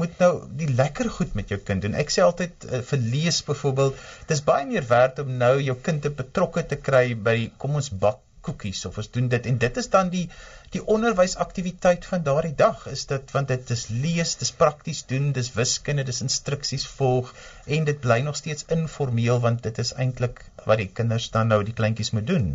moet 0.00 0.22
nou 0.22 0.30
die 0.60 0.70
lekker 0.80 1.10
goed 1.18 1.34
met 1.38 1.52
jou 1.54 1.58
kind 1.68 1.86
doen. 1.86 1.94
Ek 2.02 2.10
sê 2.14 2.24
altyd 2.26 2.66
uh, 2.68 2.82
vir 2.90 3.02
lees 3.14 3.40
byvoorbeeld, 3.46 4.04
dis 4.30 4.44
baie 4.50 4.66
meer 4.68 4.86
werd 4.90 5.22
om 5.22 5.36
nou 5.42 5.54
jou 5.62 5.76
kind 5.88 6.02
te 6.02 6.14
betrokke 6.22 6.66
te 6.66 6.80
kry 6.88 7.06
by 7.28 7.36
kom 7.62 7.78
ons 7.82 7.92
bak 8.06 8.22
koekies 8.46 8.84
of 8.88 8.98
ons 9.02 9.08
doen 9.14 9.28
dit 9.32 9.46
en 9.50 9.56
dit 9.62 9.78
is 9.82 9.88
dan 9.94 10.10
die 10.12 10.26
die 10.74 10.82
onderwysaktiwiteit 10.94 12.06
van 12.10 12.24
daardie 12.26 12.54
dag 12.60 12.84
is 12.92 13.04
dit 13.12 13.34
want 13.34 13.50
dit 13.52 13.72
is 13.76 13.84
lees, 14.04 14.34
dis 14.42 14.52
prakties 14.60 15.02
doen, 15.12 15.32
dis 15.38 15.52
wiskunde, 15.56 16.06
dis 16.10 16.22
instruksies 16.26 16.86
volg 16.98 17.32
en 17.78 17.86
dit 17.90 18.00
bly 18.06 18.20
nog 18.26 18.38
steeds 18.42 18.68
informeel 18.78 19.42
want 19.46 19.62
dit 19.66 19.82
is 19.84 19.94
eintlik 20.04 20.42
wat 20.68 20.82
die 20.82 20.90
kinders 21.00 21.30
dan 21.38 21.54
nou 21.54 21.62
die 21.66 21.76
kleintjies 21.80 22.12
moet 22.18 22.26
doen. 22.30 22.48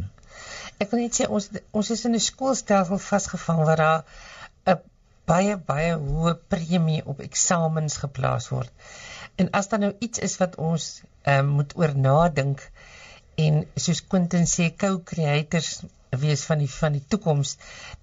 Ek 0.82 0.92
wil 0.92 1.04
net 1.04 1.20
sê 1.20 1.28
ons 1.38 1.50
ons 1.80 1.92
is 1.96 2.06
in 2.10 2.18
'n 2.18 2.26
skoolstelsel 2.30 3.02
vasgevang 3.10 3.62
waar 3.70 3.84
daar 3.84 4.04
'n 4.74 4.80
baie 5.32 5.58
baie 5.72 5.94
hoë 6.08 6.36
premie 6.54 7.06
op 7.06 7.20
eksamens 7.28 7.98
geplaas 8.04 8.50
word. 8.56 8.72
En 9.38 9.52
as 9.60 9.68
daar 9.70 9.84
nou 9.86 9.94
iets 10.00 10.20
is 10.28 10.38
wat 10.42 10.56
ons 10.70 10.88
um, 11.34 11.48
moet 11.58 11.78
oor 11.78 11.94
nadink, 12.08 12.66
en 13.46 13.62
soos 13.76 14.02
Quentin 14.12 14.48
sê 14.54 14.70
co-creators 14.84 15.70
wees 16.24 16.44
van 16.50 16.64
die 16.64 16.70
van 16.72 16.98
die 16.98 17.06
toekoms 17.14 17.56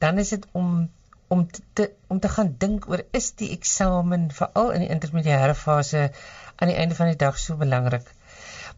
dan 0.04 0.18
is 0.22 0.32
dit 0.34 0.46
om 0.60 0.88
om 1.28 1.42
te 1.74 1.90
om 2.08 2.20
te 2.24 2.30
gaan 2.36 2.54
dink 2.64 2.88
oor 2.88 3.02
is 3.20 3.32
die 3.40 3.50
eksamen 3.56 4.30
veral 4.38 4.70
in 4.76 4.84
die 4.86 4.92
intermediêre 4.94 5.56
fase 5.62 6.06
aan 6.56 6.72
die 6.72 6.78
einde 6.84 6.96
van 7.00 7.12
die 7.12 7.20
dag 7.24 7.36
so 7.42 7.58
belangrik 7.60 8.08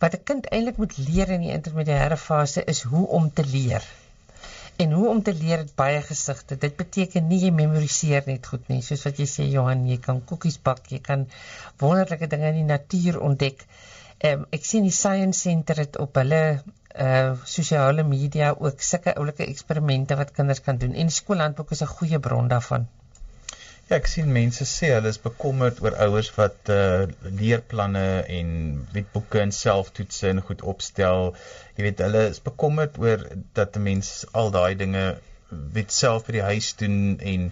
wat 0.01 0.15
'n 0.17 0.25
kind 0.29 0.47
eintlik 0.57 0.77
moet 0.83 0.97
leer 0.99 1.29
in 1.37 1.43
die 1.47 1.53
intermediêre 1.57 2.17
fase 2.17 2.65
is 2.75 2.83
hoe 2.93 3.07
om 3.19 3.33
te 3.33 3.45
leer. 3.45 3.85
En 4.77 4.93
hoe 4.93 5.09
om 5.09 5.23
te 5.23 5.35
leer 5.35 5.59
het 5.59 5.75
baie 5.75 6.01
gesigte. 6.03 6.57
Dit 6.57 6.77
beteken 6.77 7.27
nie 7.29 7.41
jy 7.45 7.51
memoriseer 7.51 8.23
net 8.27 8.47
goed 8.47 8.69
nie. 8.73 8.81
Soos 8.83 9.05
wat 9.05 9.19
jy 9.21 9.27
sê 9.33 9.49
Johan 9.55 9.87
jy 9.89 9.99
kan 10.07 10.23
koekies 10.25 10.59
bak 10.69 10.87
jy 10.89 11.01
kan 11.09 11.27
wonderlike 11.83 12.27
dinge 12.27 12.53
in 12.53 12.61
die 12.63 12.69
natuur 12.73 13.21
ontdek. 13.21 13.67
Um, 14.25 14.47
ek 14.57 14.65
sien 14.65 14.85
die 14.89 14.97
Science 15.01 15.41
Center 15.41 15.77
het 15.85 15.99
op 15.99 16.17
hulle 16.21 16.43
uh 17.01 17.37
sosiale 17.47 18.03
media 18.03 18.55
ook 18.59 18.81
sulke 18.83 19.15
oulike 19.15 19.47
eksperimente 19.47 20.17
wat 20.17 20.33
kinders 20.39 20.61
kan 20.61 20.81
doen. 20.81 20.95
En 20.95 21.11
skoolhandboek 21.11 21.71
is 21.77 21.83
'n 21.83 21.95
goeie 21.97 22.19
bron 22.19 22.49
daarvan. 22.49 22.89
Ja, 23.91 23.97
ek 23.99 24.07
sien 24.07 24.29
mense 24.31 24.63
sê 24.71 24.89
hulle 24.95 25.11
is 25.11 25.17
bekommerd 25.19 25.81
oor 25.83 25.97
ouers 26.05 26.29
wat 26.37 26.69
uh 26.71 27.09
leerplanne 27.39 28.03
en 28.35 28.51
wetboeke 28.95 29.41
en 29.43 29.51
selftoetse 29.57 30.29
en 30.29 30.43
goed 30.51 30.61
opstel. 30.73 31.33
Jy 31.75 31.87
weet, 31.89 32.03
hulle 32.05 32.21
is 32.29 32.39
bekommerd 32.45 33.01
oor 33.03 33.25
dat 33.59 33.79
'n 33.81 33.83
mens 33.89 34.11
al 34.43 34.53
daai 34.55 34.77
dinge 34.83 35.03
weet 35.79 35.97
self 35.97 36.29
by 36.29 36.37
die 36.37 36.45
huis 36.51 36.69
doen 36.85 37.01
en 37.33 37.49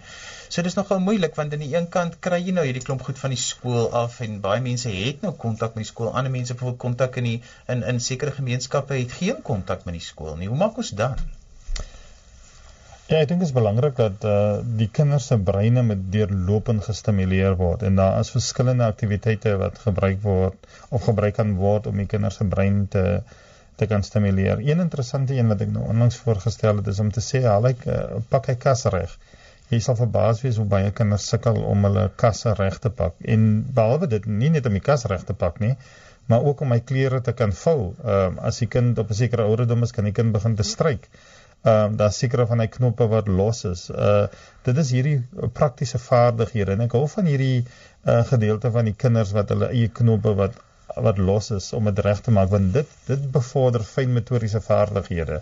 so 0.46 0.62
dis 0.62 0.78
nogal 0.78 1.02
moeilik 1.08 1.34
want 1.40 1.56
aan 1.56 1.64
die 1.66 1.72
een 1.74 1.90
kant 1.96 2.20
kry 2.26 2.38
jy 2.44 2.54
nou 2.54 2.66
hierdie 2.68 2.84
klomp 2.86 3.02
goed 3.08 3.18
van 3.24 3.34
die 3.34 3.42
skool 3.46 3.90
af 4.02 4.20
en 4.28 4.38
baie 4.44 4.62
mense 4.68 4.94
het 5.00 5.26
nou 5.26 5.34
kontak 5.46 5.74
met 5.74 5.88
die 5.88 5.90
skool. 5.90 6.12
Ander 6.12 6.36
mense 6.36 6.54
het 6.54 6.60
bijvoorbeeld 6.60 6.84
kontak 6.86 7.18
in 7.24 7.28
die 7.32 7.42
in 7.74 7.82
in 7.94 7.98
sekere 8.10 8.38
gemeenskappe 8.38 9.02
het 9.02 9.18
geen 9.18 9.42
kontak 9.50 9.84
met 9.90 9.98
die 9.98 10.06
skool 10.12 10.38
nie. 10.38 10.52
Hoe 10.54 10.62
maak 10.62 10.78
ons 10.84 10.94
dan 11.02 11.18
Ja, 13.08 13.22
ek 13.24 13.30
dink 13.30 13.40
dit 13.40 13.48
is 13.48 13.54
belangrik 13.56 13.94
dat 13.96 14.24
uh 14.28 14.58
die 14.76 14.86
kinders 14.92 15.30
se 15.30 15.36
breine 15.40 15.80
met 15.90 16.00
deurlopend 16.12 16.82
gestimuleer 16.84 17.54
word 17.56 17.84
en 17.88 17.94
daar 17.96 18.18
is 18.20 18.28
verskillende 18.34 18.84
aktiwiteite 18.84 19.54
wat 19.62 19.78
gebruik 19.84 20.18
word 20.24 20.66
of 20.92 21.06
gebruik 21.06 21.38
kan 21.38 21.54
word 21.56 21.88
om 21.88 22.02
die 22.02 22.04
kinders 22.10 22.36
se 22.42 22.44
brein 22.50 22.82
te 22.94 23.04
te 23.80 23.88
kan 23.88 24.04
stimuleer. 24.04 24.60
Een 24.60 24.84
interessante 24.84 25.38
een 25.38 25.48
wat 25.48 25.64
ek 25.64 25.72
nou 25.72 25.86
onlangs 25.88 26.20
voorgestel 26.20 26.82
het 26.82 26.90
is 26.92 27.00
om 27.00 27.08
te 27.14 27.24
sê, 27.24 27.40
"Haal 27.46 27.70
ek 27.70 27.86
uh, 27.86 28.20
pak 28.28 28.50
hy 28.52 28.58
kas 28.66 28.84
reg." 28.92 29.16
Jy 29.72 29.80
sal 29.86 29.96
verbaas 30.02 30.44
wees 30.44 30.60
hoe 30.60 30.68
baie 30.76 30.92
kinders 31.00 31.30
sukkel 31.32 31.62
om 31.72 31.88
hulle 31.88 32.04
kasse 32.24 32.52
reg 32.60 32.78
te 32.78 32.92
pak. 33.00 33.16
En 33.24 33.48
behalwe 33.80 34.10
dit, 34.18 34.26
nie 34.26 34.52
net 34.52 34.68
om 34.68 34.76
die 34.76 34.84
kas 34.84 35.08
reg 35.08 35.24
te 35.24 35.38
pak 35.46 35.60
nie, 35.64 35.74
maar 36.28 36.44
ook 36.44 36.60
om 36.60 36.74
my 36.74 36.80
klere 36.92 37.22
te 37.24 37.32
kan 37.32 37.56
vou. 37.64 37.94
Ehm 38.04 38.36
uh, 38.36 38.46
as 38.52 38.60
die 38.60 38.68
kind 38.76 38.98
op 38.98 39.08
'n 39.08 39.20
sekere 39.24 39.48
ouderdom 39.48 39.88
is, 39.88 39.96
kan 39.96 40.04
die 40.04 40.16
kind 40.20 40.36
begin 40.36 40.60
te 40.60 40.68
stryk. 40.76 41.08
Ehm 41.62 41.84
um, 41.84 41.96
daar 41.96 42.12
seker 42.12 42.46
van 42.46 42.60
hy 42.62 42.68
knoppe 42.70 43.08
wat 43.10 43.28
los 43.40 43.64
is. 43.64 43.88
Uh 43.90 44.26
dit 44.68 44.78
is 44.84 44.90
hierdie 44.94 45.18
praktiese 45.58 45.98
vaardighede 45.98 46.76
en 46.76 46.84
ek 46.86 46.94
hou 46.94 47.06
van 47.10 47.26
hierdie 47.26 47.64
uh 48.06 48.22
gedeelte 48.30 48.70
van 48.70 48.90
die 48.90 48.96
kinders 49.04 49.32
wat 49.36 49.50
hulle 49.54 49.70
eie 49.74 49.88
knoppe 50.00 50.34
wat 50.38 50.60
wat 50.96 51.18
los 51.18 51.50
is 51.50 51.72
om 51.76 51.84
dit 51.90 51.98
reg 52.04 52.20
te 52.24 52.32
maak 52.34 52.50
want 52.52 52.72
dit 52.72 52.94
dit 53.06 53.26
bevorder 53.32 53.84
fyn 53.84 54.14
motoriese 54.14 54.60
vaardighede 54.64 55.40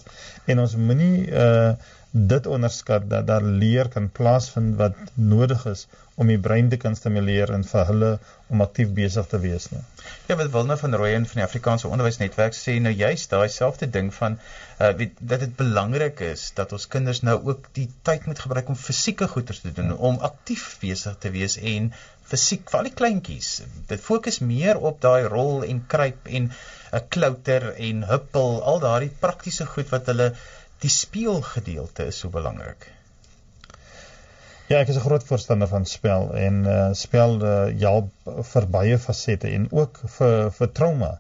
en 0.53 0.65
ons 0.65 0.75
moenie 0.89 1.29
uh 1.31 1.75
dit 2.17 2.47
onderskat 2.47 3.11
dat 3.11 3.27
daar 3.27 3.43
leer 3.43 3.89
kan 3.93 4.09
plaasvind 4.11 4.77
wat 4.81 4.97
nodig 5.15 5.65
is 5.67 5.87
om 6.17 6.31
die 6.33 6.39
brein 6.41 6.71
te 6.73 6.79
kan 6.81 6.95
stimuleer 6.97 7.51
en 7.53 7.65
vir 7.69 7.85
hulle 7.91 8.11
om 8.49 8.63
aktief 8.65 8.93
besig 8.97 9.27
te 9.29 9.41
wees 9.43 9.67
nie. 9.73 9.83
Ja, 10.31 10.37
wat 10.41 10.49
Wilna 10.55 10.79
van 10.81 10.97
Rooyen 10.97 11.27
van 11.29 11.43
die 11.43 11.45
Afrikaanse 11.45 11.91
Onderwysnetwerk 11.93 12.57
sê 12.57 12.79
nou 12.81 12.93
juist 12.97 13.31
daai 13.35 13.49
selfde 13.53 13.91
ding 13.99 14.09
van 14.17 14.39
uh 14.81 14.93
weet 14.97 15.21
dat 15.21 15.45
dit 15.45 15.53
belangrik 15.61 16.23
is 16.31 16.49
dat 16.57 16.73
ons 16.73 16.89
kinders 16.97 17.21
nou 17.29 17.37
ook 17.51 17.69
die 17.77 17.89
tyd 18.09 18.27
moet 18.31 18.41
gebruik 18.47 18.73
om 18.73 18.81
fisieke 18.87 19.29
goeders 19.29 19.61
te 19.61 19.73
doen, 19.77 19.93
om 19.97 20.17
aktief 20.31 20.67
besig 20.81 21.21
te 21.21 21.33
wees 21.37 21.59
en 21.75 21.93
fisiek 22.27 22.65
vir 22.71 22.81
al 22.81 22.89
die 22.89 22.97
kleintjies. 23.01 23.51
Dit 23.91 24.03
fokus 24.03 24.41
meer 24.41 24.81
op 24.81 25.03
daai 25.05 25.29
rol 25.31 25.65
en 25.69 25.85
kruip 25.87 26.27
en 26.27 26.49
'n 26.49 26.53
uh, 26.97 27.01
klouter 27.09 27.75
en 27.75 28.05
huppel, 28.09 28.63
al 28.63 28.81
daardie 28.81 29.13
praktiese 29.21 29.67
goed 29.67 29.93
wat 29.93 30.09
hulle 30.13 30.33
die 30.87 30.93
speelgedeelte 30.95 32.07
is 32.13 32.21
so 32.23 32.31
belangrik. 32.31 32.87
Ja, 34.71 34.81
ek 34.81 34.91
is 34.93 34.97
'n 34.99 35.07
groot 35.07 35.25
voorstander 35.27 35.69
van 35.71 35.85
spel 35.87 36.33
en 36.35 36.65
uh 36.67 36.93
spel 36.93 37.37
uh 37.43 37.67
help 37.83 38.31
vir 38.53 38.67
baie 38.77 38.99
fasette 38.99 39.51
en 39.59 39.69
ook 39.71 40.01
vir 40.19 40.51
vir 40.59 40.73
trauma. 40.79 41.13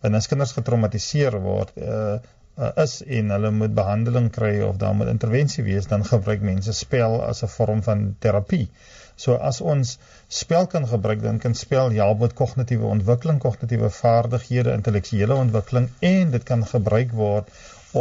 Want 0.00 0.20
as 0.20 0.28
kinders 0.28 0.52
getraumatiseer 0.56 1.36
word, 1.40 1.72
uh 1.76 2.16
uh, 2.56 2.70
is 2.84 3.02
en 3.18 3.30
hulle 3.34 3.50
moet 3.50 3.74
behandeling 3.74 4.30
kry 4.34 4.52
of 4.66 4.76
daar 4.82 4.94
moet 4.94 5.12
intervensie 5.12 5.64
wees, 5.64 5.88
dan 5.92 6.04
gebruik 6.04 6.44
mense 6.50 6.72
spel 6.72 7.20
as 7.28 7.42
'n 7.42 7.52
vorm 7.56 7.82
van 7.88 8.16
terapie. 8.26 8.68
So 9.16 9.36
as 9.50 9.60
ons 9.60 9.98
spel 10.28 10.66
kan 10.66 10.88
gebruik, 10.88 11.22
dan 11.22 11.38
kan 11.38 11.54
spel 11.54 11.90
help 11.90 12.18
met 12.18 12.32
kognitiewe 12.32 12.86
ontwikkeling, 12.96 13.38
kognitiewe 13.38 13.90
vaardighede, 13.90 14.72
intellektuele 14.72 15.34
ontwikkeling 15.34 15.88
en 16.00 16.30
dit 16.30 16.42
kan 16.42 16.66
gebruik 16.66 17.12
word 17.12 17.48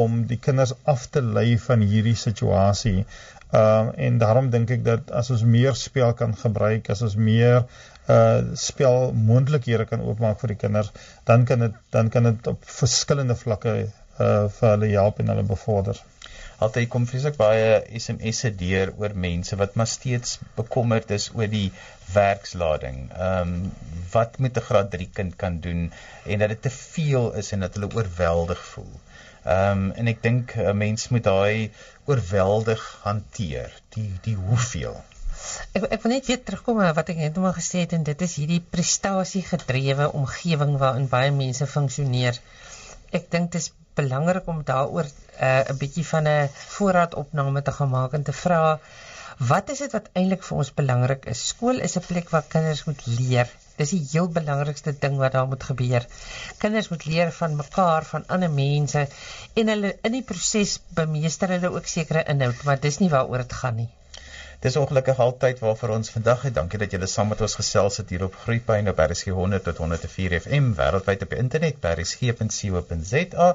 om 0.02 0.26
die 0.30 0.40
kinders 0.48 0.74
af 0.94 1.08
te 1.14 1.22
lei 1.22 1.58
van 1.68 1.86
hierdie 1.94 2.18
situasie. 2.26 3.06
Ehm 3.54 3.90
uh, 3.90 4.06
en 4.06 4.18
daarom 4.18 4.50
dink 4.50 4.72
ek 4.74 4.86
dat 4.86 5.12
as 5.22 5.30
ons 5.34 5.44
meer 5.56 5.76
spel 5.78 6.14
kan 6.22 6.32
gebruik, 6.44 6.90
as 6.90 7.04
ons 7.08 7.16
meer 7.16 7.66
uh 8.14 8.40
spel 8.60 9.12
moontlikhede 9.28 9.86
kan 9.90 10.02
oopmaak 10.02 10.40
vir 10.42 10.54
die 10.56 10.62
kinders, 10.64 10.90
dan 11.30 11.46
kan 11.46 11.68
dit 11.68 11.76
dan 11.98 12.10
kan 12.10 12.24
dit 12.32 12.48
op 12.54 12.66
verskillende 12.80 13.36
vlakke 13.44 13.76
uh 13.84 14.48
vir 14.58 14.70
hulle 14.72 14.90
help 14.96 15.22
en 15.22 15.32
hulle 15.34 15.46
bevorder. 15.52 16.02
Altyd 16.64 16.90
kom 16.90 17.06
vreeslik 17.10 17.38
baie 17.40 17.70
SMS'e 18.00 18.52
deur 18.60 18.92
oor 19.02 19.16
mense 19.28 19.56
wat 19.62 19.74
maar 19.80 19.90
steeds 19.94 20.38
bekommerd 20.58 21.10
is 21.16 21.30
oor 21.38 21.50
die 21.54 21.70
werkslading. 22.14 23.00
Ehm 23.12 23.54
um, 23.54 23.72
wat 24.14 24.38
moet 24.40 24.58
'n 24.58 24.68
graad 24.68 24.92
3 24.98 25.10
kind 25.20 25.36
kan 25.46 25.60
doen 25.60 25.82
en 26.26 26.40
dat 26.40 26.50
dit 26.54 26.62
te 26.62 26.74
veel 26.76 27.34
is 27.42 27.52
en 27.52 27.66
dat 27.66 27.74
hulle 27.78 27.94
oorweldig 27.96 28.62
voel. 28.74 28.94
Ehm 29.44 29.72
um, 29.72 29.92
en 29.92 30.08
ek 30.08 30.22
dink 30.24 30.56
'n 30.56 30.78
mens 30.78 31.10
moet 31.10 31.24
daai 31.24 31.72
oorweldig 32.06 32.84
hanteer, 33.08 33.72
die 33.96 34.12
die 34.22 34.36
hoeveel 34.36 35.02
Ek 35.78 35.86
ek 35.96 36.04
wil 36.04 36.12
net 36.14 36.28
weer 36.30 36.42
terugkom 36.48 36.78
na 36.80 36.90
wat 36.98 37.10
ek 37.12 37.18
net 37.22 37.38
nou 37.40 37.50
gesê 37.56 37.82
het 37.84 37.94
en 37.98 38.04
dit 38.08 38.22
is 38.26 38.36
hierdie 38.40 38.62
prestasie 38.76 39.42
gedrewe 39.48 40.06
omgewing 40.20 40.78
waarin 40.84 41.10
baie 41.14 41.32
mense 41.36 41.68
funksioneer. 41.72 42.40
Ek 43.20 43.28
dink 43.36 43.52
dit 43.56 43.60
is 43.62 43.72
belangrik 44.00 44.48
om 44.54 44.62
daaroor 44.70 45.10
eh, 45.10 45.48
'n 45.48 45.74
uh, 45.74 45.78
bietjie 45.82 46.06
van 46.12 46.30
'n 46.34 46.50
voorraadopname 46.76 47.62
te 47.68 47.76
gaan 47.80 47.92
maak 47.98 48.16
en 48.20 48.24
te 48.30 48.38
vra 48.44 48.62
wat 49.52 49.70
is 49.74 49.84
dit 49.84 49.98
wat 49.98 50.10
eintlik 50.22 50.48
vir 50.48 50.58
ons 50.64 50.74
belangrik 50.80 51.28
is? 51.34 51.48
Skool 51.52 51.84
is 51.90 51.98
'n 51.98 52.08
plek 52.08 52.30
waar 52.36 52.48
kinders 52.56 52.86
moet 52.90 53.06
leer. 53.20 53.50
Dis 53.78 53.94
die 53.96 54.02
heel 54.12 54.30
belangrikste 54.38 54.94
ding 55.06 55.18
wat 55.22 55.36
daar 55.38 55.48
moet 55.48 55.64
gebeur. 55.70 56.06
Kinders 56.62 56.90
moet 56.94 57.06
leer 57.10 57.32
van 57.40 57.58
mekaar, 57.60 58.06
van 58.06 58.28
ander 58.28 58.52
mense 58.52 59.08
en 59.62 59.74
hulle 59.76 59.96
in 60.02 60.18
die 60.20 60.26
proses 60.34 60.78
bemeester 61.00 61.56
hulle 61.56 61.74
ook 61.74 61.90
sekere 61.98 62.26
inhoud, 62.36 62.64
maar 62.64 62.80
dis 62.80 63.02
nie 63.02 63.12
waaroor 63.14 63.46
dit 63.46 63.60
gaan 63.64 63.80
nie. 63.82 63.90
Dis 64.64 64.78
ongelukkig 64.80 65.18
altyd 65.20 65.60
waarvoor 65.60 65.92
ons 65.98 66.10
vandag 66.10 66.42
het. 66.48 66.54
Dankie 66.56 66.80
dat 66.80 66.94
julle 66.96 67.08
saam 67.12 67.28
met 67.34 67.42
ons 67.44 67.56
gesels 67.60 67.98
het 68.00 68.12
hier 68.14 68.22
op 68.24 68.36
Groepyne 68.44 68.94
op 68.94 69.00
RSG 69.06 69.34
100 69.36 69.66
tot 69.66 69.82
104 69.84 70.36
FM 70.38 70.70
wêreldwyd 70.78 71.26
op 71.26 71.34
die 71.34 71.40
internet 71.42 71.82
by 71.84 71.92
rsg.co.za. 71.98 73.48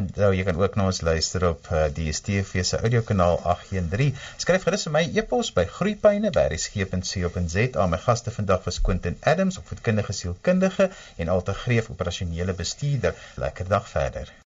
En 0.00 0.10
nou 0.18 0.30
jy 0.36 0.44
kan 0.48 0.60
ook 0.60 0.76
na 0.76 0.84
ons 0.90 1.00
luister 1.08 1.46
op 1.48 1.62
uh, 1.70 1.76
die 1.96 2.10
DStv 2.10 2.52
se 2.72 2.76
audiokanaal 2.82 3.36
813. 3.54 4.20
Skryf 4.44 4.62
gerus 4.68 4.84
vir 4.88 4.94
my 4.98 5.04
e-pos 5.22 5.48
by 5.56 5.64
groepyne@rsg.co.za. 5.78 7.82
My 7.94 8.00
gaste 8.04 8.30
vandag 8.36 8.60
was 8.68 8.82
Quentin 8.84 9.16
Adams, 9.32 9.58
opvoedkundige 9.64 10.12
sielkundige 10.20 10.86
en 11.16 11.32
Alta 11.38 11.56
Greef 11.64 11.88
operasionele 11.96 12.54
bestuurder. 12.62 13.12
Lekker 13.40 13.66
dag 13.72 13.88
verder. 13.88 14.28